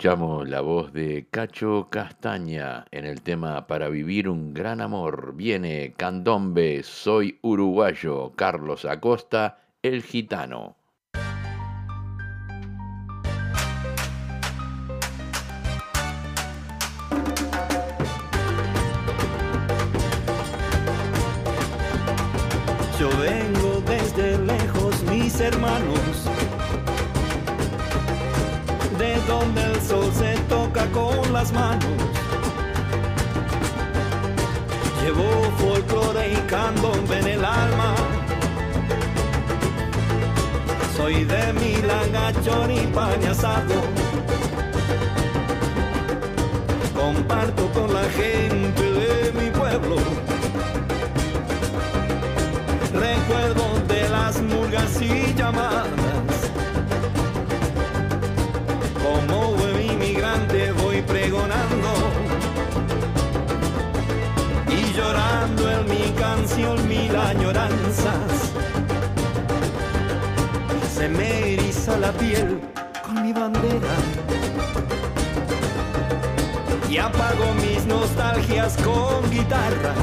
Escuchamos 0.00 0.48
la 0.48 0.62
voz 0.62 0.94
de 0.94 1.26
Cacho 1.30 1.88
Castaña 1.90 2.86
en 2.90 3.04
el 3.04 3.20
tema 3.20 3.66
Para 3.66 3.90
vivir 3.90 4.30
un 4.30 4.54
gran 4.54 4.80
amor. 4.80 5.34
Viene 5.36 5.92
Candombe, 5.94 6.82
soy 6.82 7.38
uruguayo, 7.42 8.32
Carlos 8.34 8.86
Acosta, 8.86 9.58
el 9.82 10.02
gitano. 10.02 10.74
Yo 22.98 23.10
vengo 23.20 23.82
desde 23.86 24.38
lejos 24.38 25.02
mis 25.10 25.38
hermanos, 25.42 26.29
donde 29.30 29.62
el 29.62 29.80
sol 29.80 30.10
se 30.12 30.32
toca 30.54 30.84
con 30.90 31.32
las 31.32 31.52
manos. 31.52 31.84
Llevo 35.00 35.28
folclore 35.58 36.32
y 36.32 36.36
candombe 36.52 37.18
en 37.20 37.28
el 37.36 37.44
alma. 37.44 37.94
Soy 40.96 41.24
de 41.24 41.52
Milán, 41.52 42.10
y 42.70 42.86
pan 42.88 43.24
asado. 43.30 43.78
Comparto 47.00 47.62
con 47.72 47.94
la 47.94 48.04
gente 48.18 48.82
de 48.82 49.32
mi 49.38 49.50
pueblo 49.50 49.96
recuerdo 52.92 53.64
de 53.86 54.08
las 54.08 54.42
murgas 54.42 55.00
y 55.00 55.34
llamadas. 55.34 56.39
Canción 66.50 66.88
mil 66.88 67.14
añoranzas. 67.14 68.52
Se 70.94 71.08
me 71.08 71.54
eriza 71.54 71.96
la 71.98 72.12
piel 72.12 72.60
con 73.04 73.22
mi 73.22 73.32
bandera 73.32 73.94
y 76.88 76.98
apago 76.98 77.54
mis 77.54 77.86
nostalgias 77.86 78.76
con 78.78 79.30
guitarra 79.30 79.94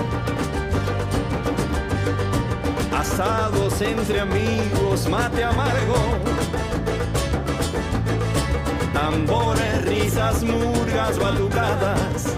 asados 2.97 3.81
entre 3.81 4.21
amigos, 4.21 5.07
mate 5.09 5.43
amargo. 5.43 5.97
Tambores, 8.93 9.85
risas, 9.85 10.43
murgas, 10.43 11.19
balucadas. 11.19 12.37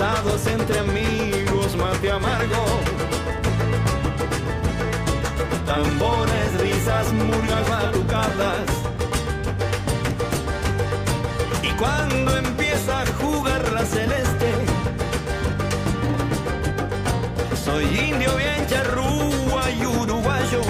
Entre 0.00 0.78
amigos, 0.78 1.76
mate 1.76 2.10
amargo. 2.10 2.64
Tambores, 5.66 6.60
risas, 6.60 7.12
murgas, 7.12 7.68
balucadas. 7.68 8.66
Y 11.62 11.68
cuando 11.72 12.34
empieza 12.38 13.02
a 13.02 13.06
jugar 13.20 13.72
la 13.72 13.84
celeste, 13.84 14.50
soy 17.62 17.84
indio 17.84 18.34
bien 18.36 18.66
charrúa 18.68 19.70
y 19.70 19.84
uruguayo, 19.84 20.62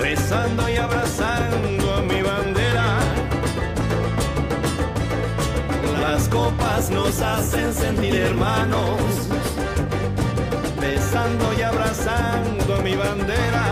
besando 0.00 0.68
y 0.70 0.76
abrazando 0.76 1.91
copas 6.32 6.90
nos 6.90 7.20
hacen 7.20 7.74
sentir 7.74 8.16
hermanos, 8.16 9.28
besando 10.80 11.52
y 11.58 11.62
abrazando 11.62 12.82
mi 12.82 12.94
bandera. 12.94 13.64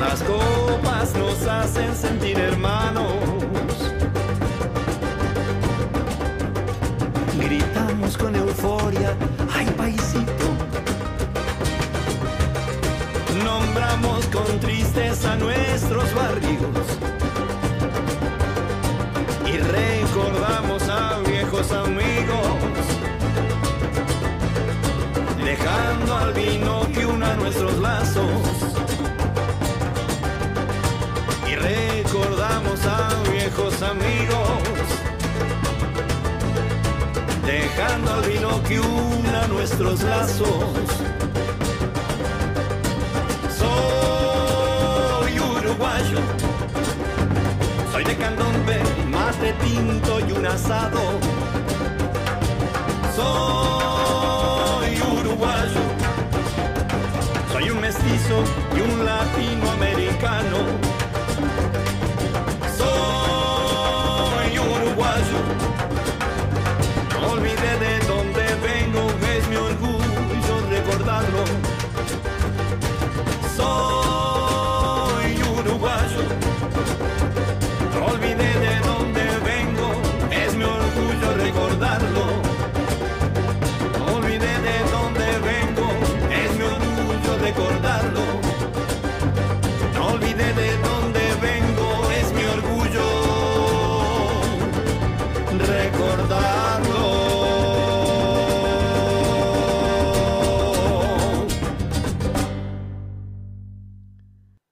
Las 0.00 0.22
copas 0.22 1.14
nos 1.14 1.46
hacen 1.46 1.94
sentir 1.94 2.38
hermanos. 2.38 3.12
gritamos 7.38 8.16
con 8.16 8.34
euforia, 8.34 9.14
ay 9.54 9.66
paisito. 9.76 10.46
Nombramos 13.44 14.26
con 14.26 14.58
tristeza 14.58 15.36
nuestros 15.36 16.14
barrios 16.14 16.95
recordamos 20.16 20.82
a 20.88 21.18
viejos 21.28 21.70
amigos, 21.72 22.46
dejando 25.44 26.16
al 26.16 26.32
vino 26.32 26.86
que 26.94 27.04
una 27.04 27.34
nuestros 27.34 27.76
lazos. 27.78 28.24
Y 31.46 31.54
recordamos 31.54 32.80
a 32.86 33.30
viejos 33.30 33.82
amigos 33.82 34.62
dejando 37.44 38.14
al 38.14 38.22
vino 38.22 38.62
que 38.62 38.80
una 38.80 39.46
nuestros 39.48 40.02
lazos. 40.02 40.64
Soy 43.58 45.38
uruguayo, 45.38 46.20
soy 47.92 48.04
de 48.04 48.16
candombe, 48.16 48.75
de 49.46 49.52
tinto 49.64 50.18
y 50.26 50.32
un 50.32 50.44
asado. 50.46 51.00
Soy 53.14 55.00
uruguayo, 55.18 55.84
soy 57.52 57.70
un 57.70 57.80
mestizo 57.80 58.42
y 58.76 58.80
un 58.80 59.04
latinoamericano. 59.04 59.55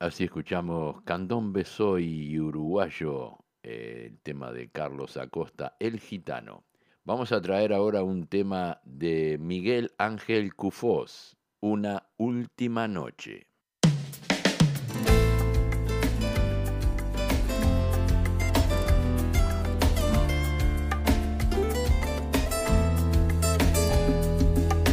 Así 0.05 0.25
escuchamos 0.25 1.01
Candombe 1.05 1.65
Soy 1.65 2.39
Uruguayo, 2.39 3.39
eh, 3.63 4.09
el 4.11 4.19
tema 4.19 4.53
de 4.53 4.69
Carlos 4.69 5.17
Acosta, 5.17 5.77
El 5.81 5.99
Gitano. 5.99 6.65
Vamos 7.05 7.33
a 7.33 7.41
traer 7.41 7.73
ahora 7.73 8.03
un 8.03 8.27
tema 8.27 8.83
de 8.85 9.39
Miguel 9.41 9.93
Ángel 9.97 10.55
Cufós, 10.55 11.39
Una 11.61 12.07
Última 12.19 12.87
Noche. 12.87 13.47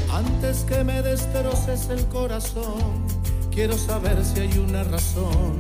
Antes 0.10 0.64
que 0.64 0.86
me 0.86 1.02
destroces 1.02 1.90
el 1.90 2.08
corazón, 2.08 3.11
quiero 3.52 3.78
saber 3.78 4.24
si 4.24 4.40
hay 4.40 4.58
una 4.58 4.84
razón 4.84 5.60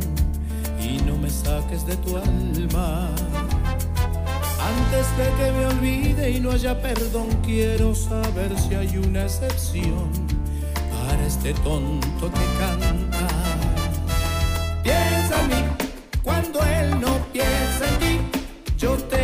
y 0.81 0.97
no 1.03 1.17
me 1.17 1.29
saques 1.29 1.85
de 1.85 1.95
tu 1.97 2.17
alma. 2.17 3.09
Antes 4.59 5.17
de 5.17 5.25
que 5.37 5.51
me 5.51 5.65
olvide 5.65 6.31
y 6.31 6.39
no 6.39 6.51
haya 6.51 6.81
perdón, 6.81 7.27
quiero 7.43 7.93
saber 7.93 8.57
si 8.57 8.75
hay 8.75 8.97
una 8.97 9.23
excepción 9.23 10.09
para 10.89 11.25
este 11.25 11.53
tonto 11.55 12.31
que 12.31 12.45
canta. 12.59 13.27
Piensa 14.83 15.41
en 15.41 15.47
mí 15.49 15.63
cuando 16.23 16.63
él 16.63 16.99
no 16.99 17.17
piensa 17.33 17.87
en 17.87 17.99
ti, 17.99 18.19
yo 18.77 18.95
te 18.95 19.20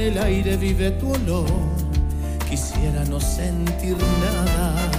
en 0.00 0.12
el 0.12 0.18
aire 0.18 0.56
vive 0.56 0.90
tu 0.92 1.10
olor. 1.12 1.46
Quisiera 2.48 3.04
no 3.04 3.20
sentir 3.20 3.96
nada. 3.96 4.89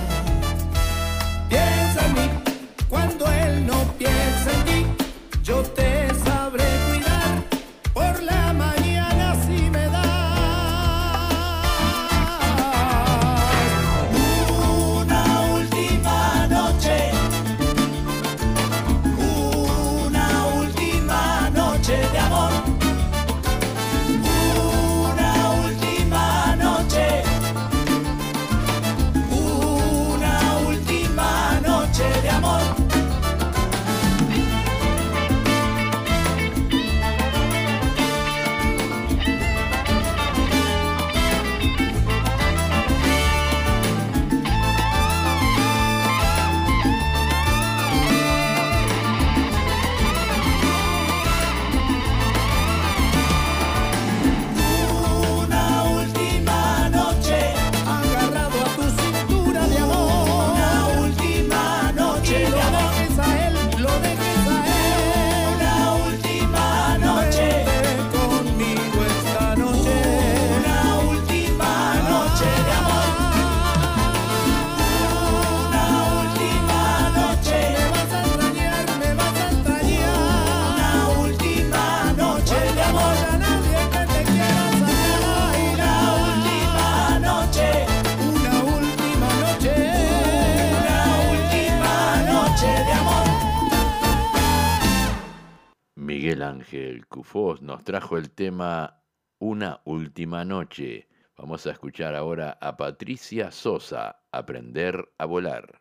Nos 97.34 97.86
trajo 97.86 98.18
el 98.18 98.30
tema 98.30 99.06
Una 99.40 99.80
Última 99.86 100.44
Noche. 100.44 101.08
Vamos 101.38 101.66
a 101.66 101.72
escuchar 101.72 102.14
ahora 102.14 102.58
a 102.60 102.76
Patricia 102.76 103.52
Sosa, 103.52 104.24
Aprender 104.34 105.14
a 105.18 105.26
Volar. 105.26 105.80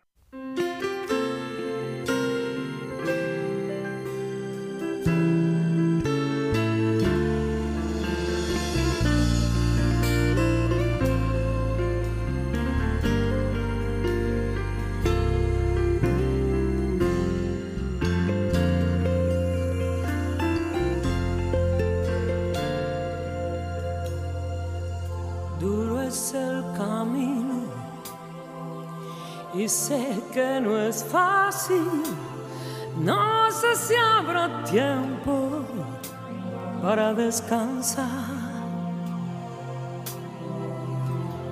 para 36.83 37.13
descansar 37.13 38.07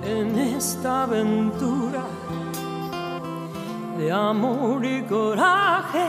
en 0.03 0.37
esta 0.37 1.03
aventura 1.03 2.03
de 3.97 4.11
amor 4.11 4.83
y 4.85 5.03
coraje. 5.03 6.07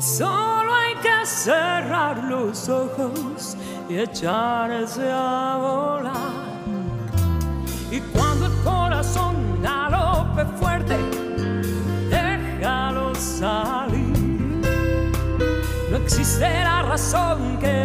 Solo 0.00 0.74
hay 0.74 0.94
que 0.96 1.26
cerrar 1.26 2.24
los 2.24 2.68
ojos 2.68 3.56
y 3.88 3.98
echarse 3.98 5.10
a 5.12 5.58
volar. 5.60 6.32
Y 7.90 8.00
cuando 8.00 8.46
el 8.46 8.52
corazón 8.64 9.36
alope 9.66 10.46
fuerte, 10.58 10.96
déjalo 12.08 13.14
salir. 13.14 14.12
No 15.90 15.98
existe 15.98 16.48
la 16.64 16.82
razón 16.82 17.58
que 17.58 17.81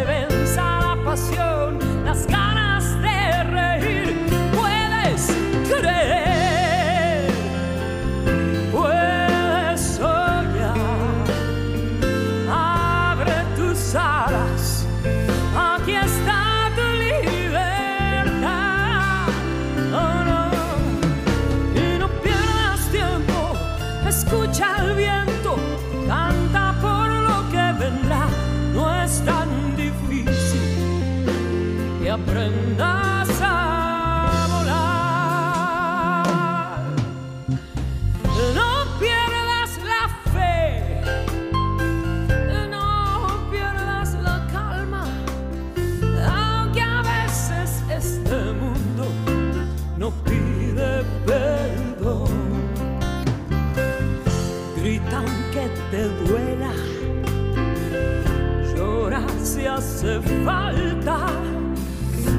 hace 59.78 60.20
falta 60.44 61.18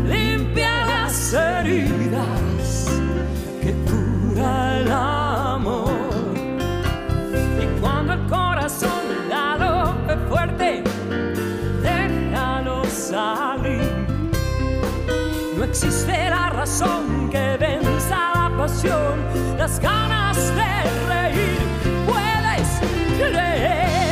limpiar 0.05 0.87
las 0.87 1.33
heridas 1.33 2.89
que 3.61 3.73
cura 3.89 4.77
el 4.79 4.91
amor. 4.91 5.89
Y 7.63 7.79
cuando 7.79 8.13
el 8.13 8.27
corazón 8.27 9.05
la 9.29 9.55
rompe 9.55 10.17
fuerte, 10.27 10.83
déjalo 11.81 12.83
salir. 12.83 13.89
No 15.57 15.63
existe 15.63 16.29
la 16.29 16.49
razón 16.49 17.29
que 17.29 17.55
venza 17.57 18.17
la 18.35 18.51
pasión, 18.57 19.15
las 19.57 19.79
ganas 19.79 20.37
de 20.59 20.73
reír. 21.07 21.59
Puedes 22.05 22.69
creer. 23.17 24.09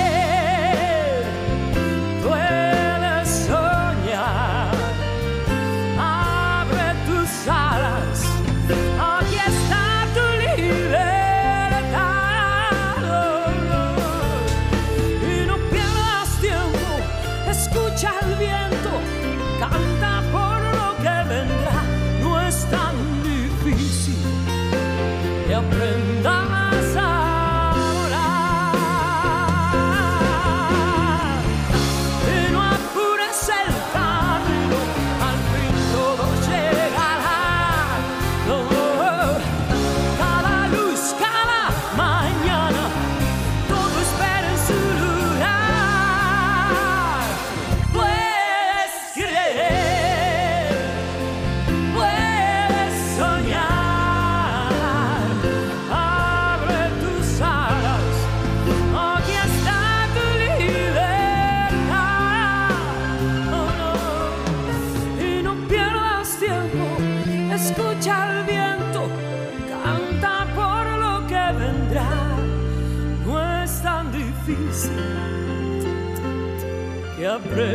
Así 77.57 77.65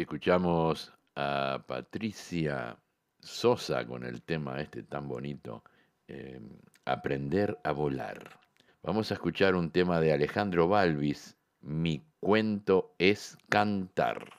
escuchamos 0.00 0.94
a 1.14 1.62
Patricia 1.66 2.78
Sosa 3.20 3.86
con 3.86 4.02
el 4.02 4.22
tema 4.22 4.62
este 4.62 4.82
tan 4.82 5.08
bonito, 5.08 5.62
eh, 6.08 6.40
Aprender 6.86 7.58
a 7.64 7.72
volar. 7.72 8.40
Vamos 8.82 9.10
a 9.10 9.14
escuchar 9.14 9.54
un 9.54 9.70
tema 9.70 10.00
de 10.00 10.14
Alejandro 10.14 10.68
Balvis, 10.68 11.36
Mi 11.60 12.02
cuento 12.22 12.94
es 12.98 13.36
cantar. 13.48 14.30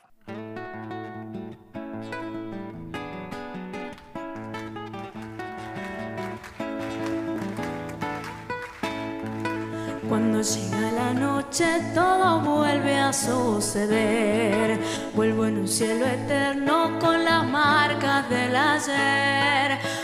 Cuando 10.07 10.41
llega 10.41 10.91
la 10.91 11.13
noche 11.13 11.65
todo 11.93 12.39
vuelve 12.39 12.95
a 12.95 13.11
suceder. 13.11 14.79
Vuelvo 15.13 15.45
en 15.45 15.57
un 15.57 15.67
cielo 15.67 16.05
eterno 16.05 16.97
con 16.99 17.25
las 17.25 17.45
marcas 17.45 18.29
del 18.29 18.55
ayer. 18.55 20.02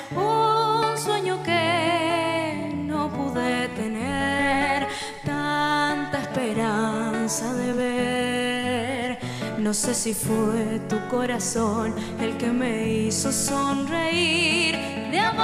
No 9.70 9.76
sé 9.76 9.94
si 9.94 10.16
fue 10.16 10.82
tu 10.90 10.98
corazón 11.10 11.94
el 12.20 12.36
que 12.38 12.48
me 12.48 12.90
hizo 12.90 13.32
sonreír 13.32 14.76
de 15.12 15.20
amor. 15.20 15.40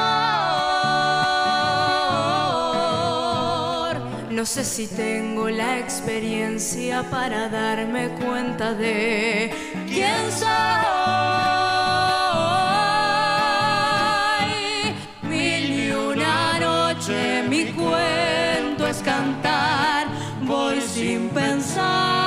No 4.32 4.44
sé 4.44 4.66
si 4.66 4.88
tengo 4.88 5.48
la 5.52 5.78
experiencia 5.78 7.04
para 7.12 7.50
darme 7.50 8.10
cuenta 8.16 8.74
de 8.74 9.54
quién 9.86 10.32
soy. 10.32 10.50
Mil 15.22 15.72
y 15.72 15.92
una 15.92 16.60
noche 16.60 17.44
mi 17.48 17.66
cuento 17.66 18.88
es 18.88 19.04
cantar. 19.04 20.08
Voy 20.42 20.82
sin 20.82 21.30
pensar 21.30 22.25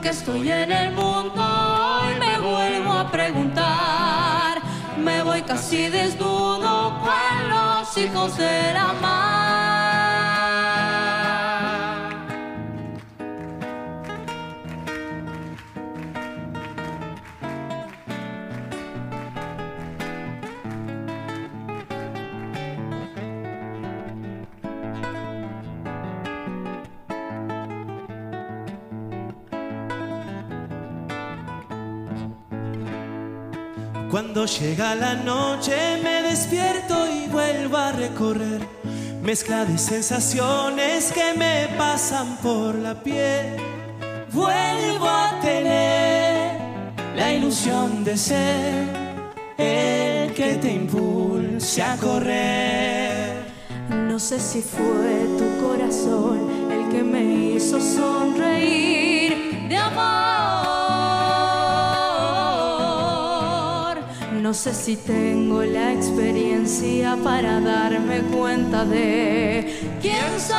Porque 0.00 0.16
estoy 0.16 0.50
en 0.50 0.72
el 0.72 0.94
mundo 0.94 1.42
y 2.10 2.18
me 2.18 2.38
vuelvo 2.38 2.90
a 2.94 3.10
preguntar. 3.10 4.62
Me 4.96 5.22
voy 5.22 5.42
casi 5.42 5.90
desnudo 5.90 6.98
con 7.02 7.50
los 7.50 7.98
hijos 7.98 8.38
de. 8.38 8.70
Cuando 34.32 34.46
llega 34.46 34.94
la 34.94 35.14
noche 35.14 35.98
me 36.04 36.22
despierto 36.22 37.04
y 37.10 37.26
vuelvo 37.26 37.76
a 37.76 37.90
recorrer 37.90 38.60
mezcla 39.20 39.64
de 39.64 39.76
sensaciones 39.76 41.10
que 41.10 41.34
me 41.36 41.66
pasan 41.76 42.36
por 42.36 42.76
la 42.76 42.94
piel. 42.94 43.56
Vuelvo 44.30 45.08
a 45.08 45.36
tener 45.42 46.52
la 47.16 47.32
ilusión 47.32 48.04
de 48.04 48.16
ser 48.16 48.84
el 49.58 50.32
que 50.32 50.58
te 50.62 50.74
impulse 50.74 51.82
a 51.82 51.96
correr. 51.96 53.34
No 53.88 54.20
sé 54.20 54.38
si 54.38 54.62
fue 54.62 55.26
tu 55.38 55.66
corazón 55.66 56.70
el 56.70 56.88
que 56.88 57.02
me 57.02 57.24
hizo 57.24 57.80
sonreír 57.80 59.66
de 59.68 59.76
amor. 59.76 60.39
No 64.50 64.54
sé 64.54 64.74
si 64.74 64.96
tengo 64.96 65.62
la 65.62 65.92
experiencia 65.92 67.16
para 67.22 67.60
darme 67.60 68.18
cuenta 68.36 68.84
de 68.84 69.94
quién 70.02 70.40
soy. 70.40 70.56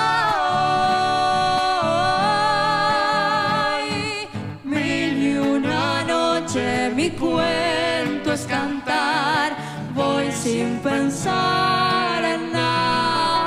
Mil 4.64 5.22
y 5.22 5.36
una 5.36 6.04
noche 6.04 6.90
mi 6.96 7.10
cuento 7.10 8.32
es 8.32 8.46
cantar. 8.46 9.58
Voy 9.94 10.32
sin 10.32 10.78
pensar 10.78 12.24
en 12.24 12.54
nada. 12.54 13.42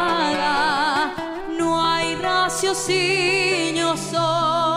No 1.56 1.82
hay 1.82 2.16
raciocinio, 2.16 3.96
solo 3.96 4.73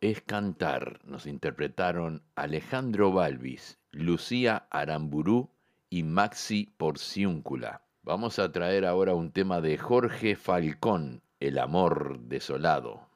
Es 0.00 0.20
cantar. 0.20 1.00
Nos 1.04 1.26
interpretaron 1.26 2.22
Alejandro 2.36 3.10
Balvis, 3.10 3.80
Lucía 3.90 4.68
Aramburú 4.70 5.50
y 5.90 6.04
Maxi 6.04 6.72
Porciúncula. 6.76 7.82
Vamos 8.02 8.38
a 8.38 8.52
traer 8.52 8.86
ahora 8.86 9.14
un 9.14 9.32
tema 9.32 9.60
de 9.60 9.76
Jorge 9.76 10.36
Falcón, 10.36 11.22
El 11.40 11.58
amor 11.58 12.20
desolado. 12.20 13.08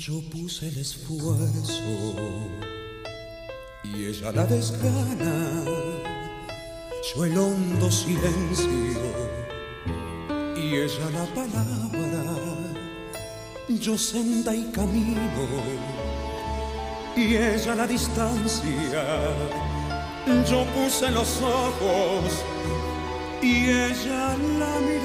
Yo 0.00 0.22
puse 0.30 0.68
el 0.68 0.78
esfuerzo 0.78 2.16
y 3.84 4.06
ella 4.06 4.32
la 4.32 4.46
desgana, 4.46 5.62
yo 7.14 7.24
el 7.26 7.36
hondo 7.36 7.90
silencio 7.90 8.70
y 10.56 10.74
ella 10.74 11.10
la 11.12 11.26
palabra, 11.34 12.24
yo 13.68 13.98
senda 13.98 14.54
y 14.54 14.70
camino 14.72 15.46
y 17.14 17.36
ella 17.36 17.74
la 17.74 17.86
distancia, 17.86 19.04
yo 20.48 20.64
puse 20.72 21.10
los 21.10 21.42
ojos 21.42 22.42
y 23.42 23.68
ella 23.68 24.34
la 24.58 24.80
mirada. 24.80 24.99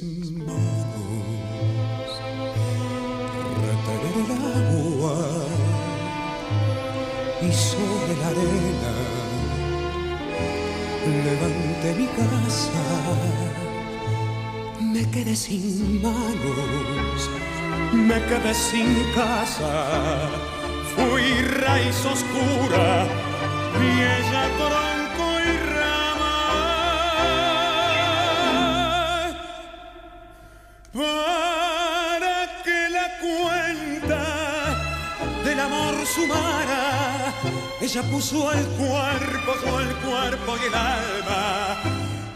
Mis 0.00 0.30
manos 0.30 0.92
retener 3.62 4.14
el 4.22 4.30
agua 4.32 5.16
y 7.42 7.52
sobre 7.52 8.16
la 8.20 8.28
arena 8.28 8.92
levanté 11.24 11.94
mi 11.98 12.06
casa. 12.06 12.84
Me 14.80 15.02
quedé 15.10 15.34
sin 15.34 16.00
manos, 16.00 17.30
me 17.92 18.18
quedé 18.28 18.54
sin 18.54 18.94
casa. 19.14 20.30
Fui 20.94 21.26
raíz 21.60 22.04
oscura 22.04 23.06
y 23.80 23.88
ella 24.00 24.44
tronco 24.58 25.01
amor 36.12 36.26
sumara, 36.26 37.32
ella 37.80 38.02
puso 38.02 38.52
el 38.52 38.66
cuerpo, 38.66 39.80
el 39.80 39.94
cuerpo 39.96 40.56
y 40.62 40.66
el 40.66 40.74
alma. 40.74 41.76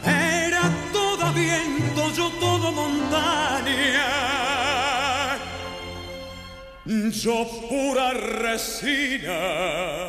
Era 0.05 0.71
todo 0.93 1.33
viento, 1.33 2.11
yo 2.13 2.31
todo 2.41 2.73
montaña. 2.73 4.07
Yo 6.87 7.47
pura 7.69 8.13
resina. 8.13 10.06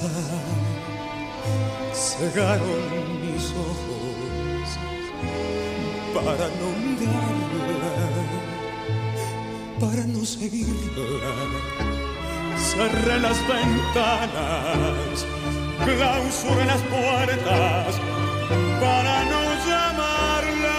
Casa, 0.00 0.40
cegaron 1.92 3.20
mis 3.20 3.46
ojos 3.52 4.68
para 6.14 6.46
no 6.58 6.68
mirarla, 6.84 7.96
para 9.80 10.04
no 10.06 10.24
seguirla. 10.24 11.34
Cerré 12.56 13.18
las 13.20 13.38
ventanas, 13.48 15.26
clausuré 15.84 16.64
las 16.66 16.82
puertas 16.82 18.00
para 18.80 19.24
no 19.24 19.42
llamarla. 19.66 20.78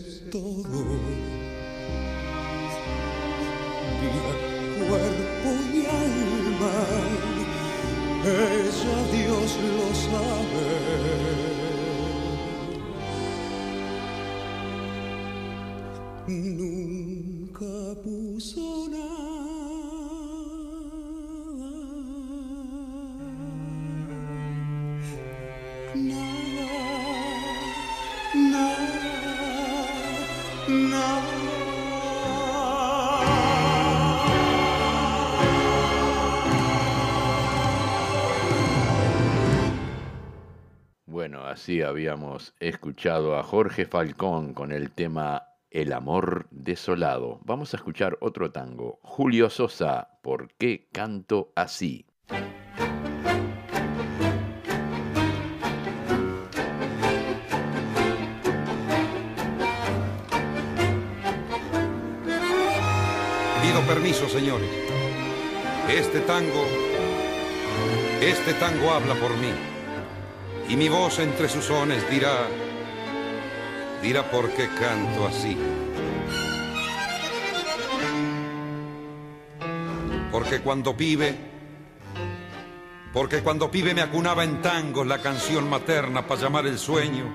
Puse 0.00 0.55
así 41.66 41.82
habíamos 41.82 42.54
escuchado 42.60 43.36
a 43.36 43.42
Jorge 43.42 43.86
Falcón 43.86 44.54
con 44.54 44.70
el 44.70 44.92
tema 44.92 45.48
El 45.68 45.92
amor 45.92 46.46
desolado. 46.52 47.40
Vamos 47.42 47.74
a 47.74 47.78
escuchar 47.78 48.16
otro 48.20 48.52
tango. 48.52 49.00
Julio 49.02 49.50
Sosa, 49.50 50.20
¿por 50.22 50.54
qué 50.54 50.86
canto 50.92 51.52
así? 51.56 52.06
Pido 63.60 63.80
permiso, 63.88 64.28
señores. 64.28 64.70
Este 65.88 66.20
tango, 66.20 66.64
este 68.20 68.52
tango 68.52 68.92
habla 68.92 69.16
por 69.16 69.36
mí. 69.38 69.75
Y 70.68 70.76
mi 70.76 70.88
voz 70.88 71.20
entre 71.20 71.48
sus 71.48 71.64
sones 71.64 72.08
dirá, 72.10 72.48
dirá 74.02 74.28
por 74.30 74.50
qué 74.50 74.68
canto 74.68 75.26
así. 75.26 75.56
Porque 80.32 80.60
cuando 80.60 80.96
pibe, 80.96 81.36
porque 83.12 83.42
cuando 83.42 83.70
pibe 83.70 83.94
me 83.94 84.02
acunaba 84.02 84.42
en 84.42 84.60
tangos 84.60 85.06
la 85.06 85.18
canción 85.22 85.70
materna 85.70 86.26
para 86.26 86.40
llamar 86.40 86.66
el 86.66 86.78
sueño. 86.78 87.32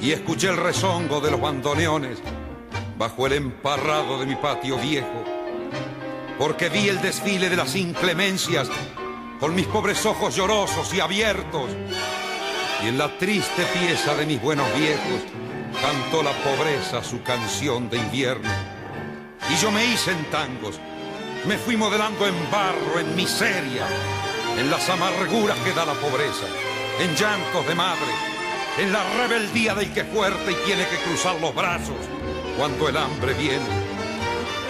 Y 0.00 0.12
escuché 0.12 0.48
el 0.48 0.58
rezongo 0.58 1.22
de 1.22 1.30
los 1.30 1.40
bandoneones 1.40 2.18
bajo 2.98 3.26
el 3.26 3.32
emparrado 3.32 4.18
de 4.18 4.26
mi 4.26 4.36
patio 4.36 4.76
viejo, 4.76 5.24
porque 6.38 6.68
vi 6.68 6.88
el 6.88 7.00
desfile 7.00 7.48
de 7.48 7.56
las 7.56 7.74
inclemencias 7.74 8.68
con 9.40 9.54
mis 9.54 9.66
pobres 9.66 10.04
ojos 10.06 10.36
llorosos 10.36 10.92
y 10.94 11.00
abiertos, 11.00 11.70
y 12.82 12.88
en 12.88 12.98
la 12.98 13.16
triste 13.18 13.64
pieza 13.78 14.14
de 14.14 14.26
mis 14.26 14.40
buenos 14.40 14.66
viejos 14.76 15.22
cantó 15.80 16.22
la 16.22 16.32
pobreza 16.32 17.02
su 17.02 17.22
canción 17.22 17.88
de 17.90 17.98
invierno. 17.98 18.50
Y 19.50 19.56
yo 19.56 19.70
me 19.70 19.84
hice 19.84 20.12
en 20.12 20.24
tangos, 20.30 20.80
me 21.46 21.58
fui 21.58 21.76
modelando 21.76 22.26
en 22.26 22.50
barro, 22.50 22.98
en 22.98 23.14
miseria, 23.16 23.86
en 24.58 24.70
las 24.70 24.88
amarguras 24.88 25.58
que 25.58 25.72
da 25.72 25.84
la 25.84 25.94
pobreza, 25.94 26.46
en 27.00 27.14
llantos 27.14 27.66
de 27.66 27.74
madre, 27.74 28.12
en 28.78 28.92
la 28.92 29.04
rebeldía 29.18 29.74
del 29.74 29.92
que 29.92 30.00
es 30.00 30.08
fuerte 30.08 30.52
y 30.52 30.66
tiene 30.66 30.86
que 30.86 30.96
cruzar 30.98 31.40
los 31.40 31.54
brazos 31.54 31.96
cuando 32.56 32.88
el 32.88 32.96
hambre 32.96 33.34
viene. 33.34 33.94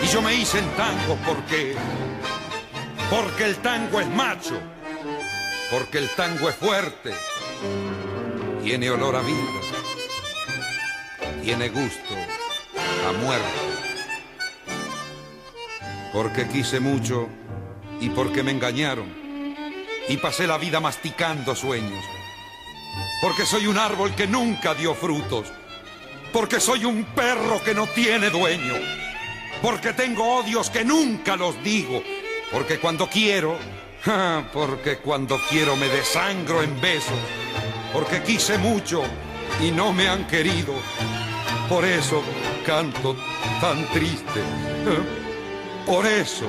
Y 0.02 0.06
yo 0.08 0.20
me 0.20 0.34
hice 0.34 0.58
en 0.58 0.68
tango 0.70 1.16
porque, 1.26 1.76
porque 3.10 3.44
el 3.44 3.56
tango 3.56 4.00
es 4.00 4.08
macho, 4.08 4.60
porque 5.70 5.98
el 5.98 6.08
tango 6.10 6.48
es 6.48 6.54
fuerte, 6.56 7.12
tiene 8.62 8.90
olor 8.90 9.16
a 9.16 9.20
vida, 9.20 9.60
tiene 11.42 11.68
gusto 11.68 12.14
a 13.08 13.12
muerte. 13.12 13.74
Porque 16.12 16.46
quise 16.46 16.78
mucho 16.78 17.28
y 18.00 18.08
porque 18.10 18.42
me 18.42 18.52
engañaron. 18.52 19.12
Y 20.08 20.16
pasé 20.18 20.46
la 20.46 20.58
vida 20.58 20.78
masticando 20.78 21.56
sueños. 21.56 22.04
Porque 23.20 23.44
soy 23.44 23.66
un 23.66 23.78
árbol 23.78 24.14
que 24.14 24.26
nunca 24.26 24.74
dio 24.74 24.94
frutos. 24.94 25.52
Porque 26.32 26.60
soy 26.60 26.84
un 26.84 27.04
perro 27.04 27.62
que 27.62 27.74
no 27.74 27.86
tiene 27.86 28.28
dueño, 28.28 28.74
porque 29.62 29.92
tengo 29.92 30.38
odios 30.38 30.68
que 30.68 30.84
nunca 30.84 31.36
los 31.36 31.62
digo, 31.62 32.02
porque 32.54 32.78
cuando 32.78 33.08
quiero 33.08 33.58
porque 34.52 34.98
cuando 34.98 35.38
quiero 35.48 35.76
me 35.76 35.88
desangro 35.88 36.62
en 36.62 36.80
besos, 36.80 37.18
porque 37.92 38.22
quise 38.22 38.58
mucho 38.58 39.02
y 39.60 39.70
no 39.70 39.92
me 39.92 40.08
han 40.08 40.26
querido. 40.26 40.74
Por 41.68 41.84
eso 41.84 42.22
canto 42.66 43.16
tan 43.60 43.86
triste. 43.92 44.42
Por 45.86 46.06
eso. 46.06 46.46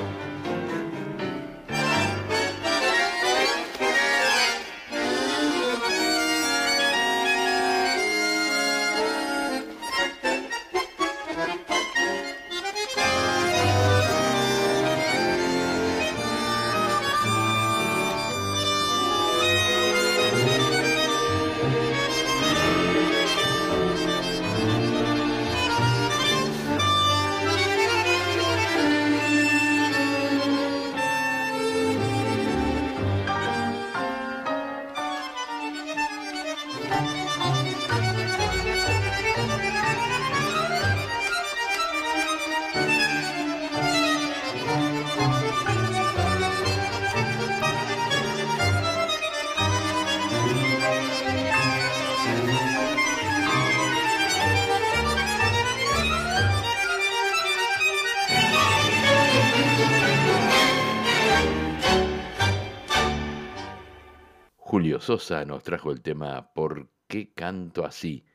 Nos 65.15 65.63
trajo 65.63 65.91
el 65.91 66.01
tema 66.01 66.51
¿Por 66.53 66.89
qué 67.07 67.31
canto 67.33 67.85
así? 67.85 68.25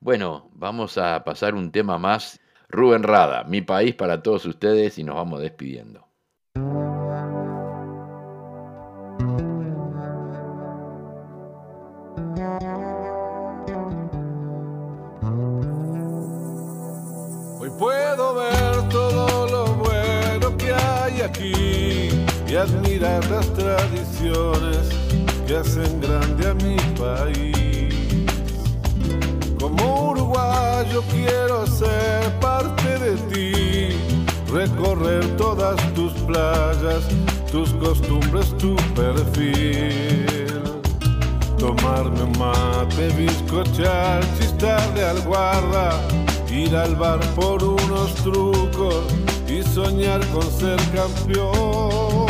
Bueno, 0.00 0.48
vamos 0.54 0.96
a 0.96 1.22
pasar 1.22 1.54
un 1.54 1.70
tema 1.70 1.98
más. 1.98 2.40
Rubén 2.70 3.02
Rada, 3.02 3.44
mi 3.44 3.60
país 3.60 3.94
para 3.94 4.22
todos 4.22 4.46
ustedes 4.46 4.98
y 4.98 5.04
nos 5.04 5.16
vamos 5.16 5.42
despidiendo. 5.42 6.08
Hoy 17.60 17.70
puedo 17.78 18.34
ver 18.34 18.88
todo 18.88 19.46
lo 19.46 19.66
bueno 19.74 20.56
que 20.56 20.72
hay 20.72 21.20
aquí 21.20 22.08
y 22.48 22.56
admirar 22.56 23.28
las 23.28 23.52
tradiciones 23.52 24.99
que 25.50 25.56
hacen 25.56 26.00
grande 26.00 26.48
a 26.48 26.54
mi 26.54 26.76
país. 26.96 27.92
Como 29.58 30.10
uruguayo 30.10 31.02
quiero 31.10 31.66
ser 31.66 32.38
parte 32.38 32.88
de 33.00 33.16
ti, 33.30 33.96
recorrer 34.52 35.26
todas 35.36 35.76
tus 35.94 36.12
playas, 36.28 37.02
tus 37.50 37.70
costumbres, 37.84 38.56
tu 38.58 38.76
perfil. 38.94 40.46
Tomarme 41.58 42.22
un 42.22 42.38
mate, 42.38 43.08
bizcochar, 43.18 44.22
chistarle 44.38 45.04
al 45.04 45.20
guarda, 45.22 46.00
ir 46.48 46.76
al 46.76 46.94
bar 46.94 47.18
por 47.34 47.64
unos 47.64 48.14
trucos 48.22 49.02
y 49.48 49.64
soñar 49.64 50.24
con 50.28 50.48
ser 50.48 50.78
campeón 50.94 52.29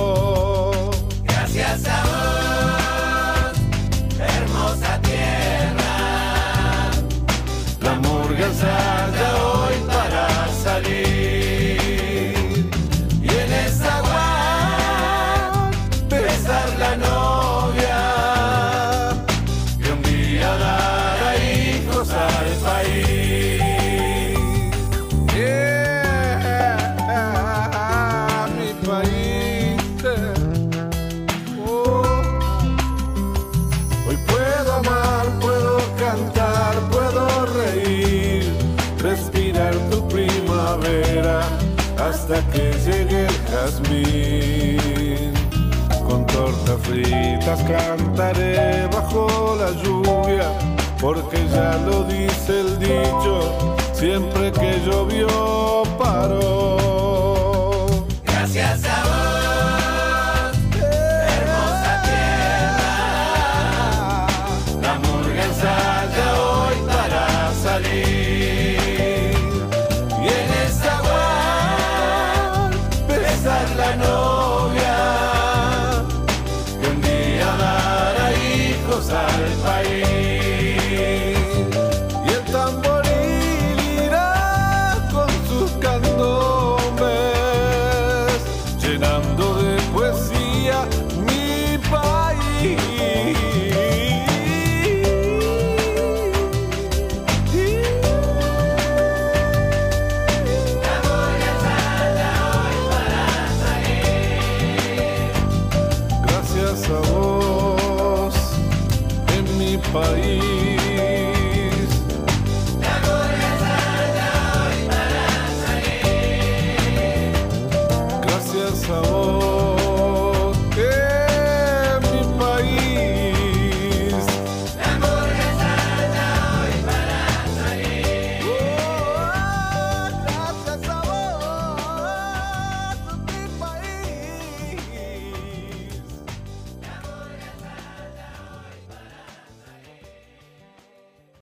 Ya 8.63 9.10
hasta 42.31 42.51
que 42.51 42.71
llegue 42.85 43.25
el 43.25 43.37
jazmín. 43.49 45.33
Con 46.07 46.25
tortas 46.27 46.79
fritas 46.81 47.61
cantaré 47.63 48.87
bajo 48.87 49.55
la 49.57 49.71
lluvia, 49.83 50.51
porque 50.99 51.45
ya 51.49 51.77
lo 51.85 52.03
dice 52.03 52.61
el 52.61 52.79
dicho, 52.79 53.75
siempre 53.93 54.51
que 54.51 54.79
llovió 54.85 55.83
paró. 55.97 56.80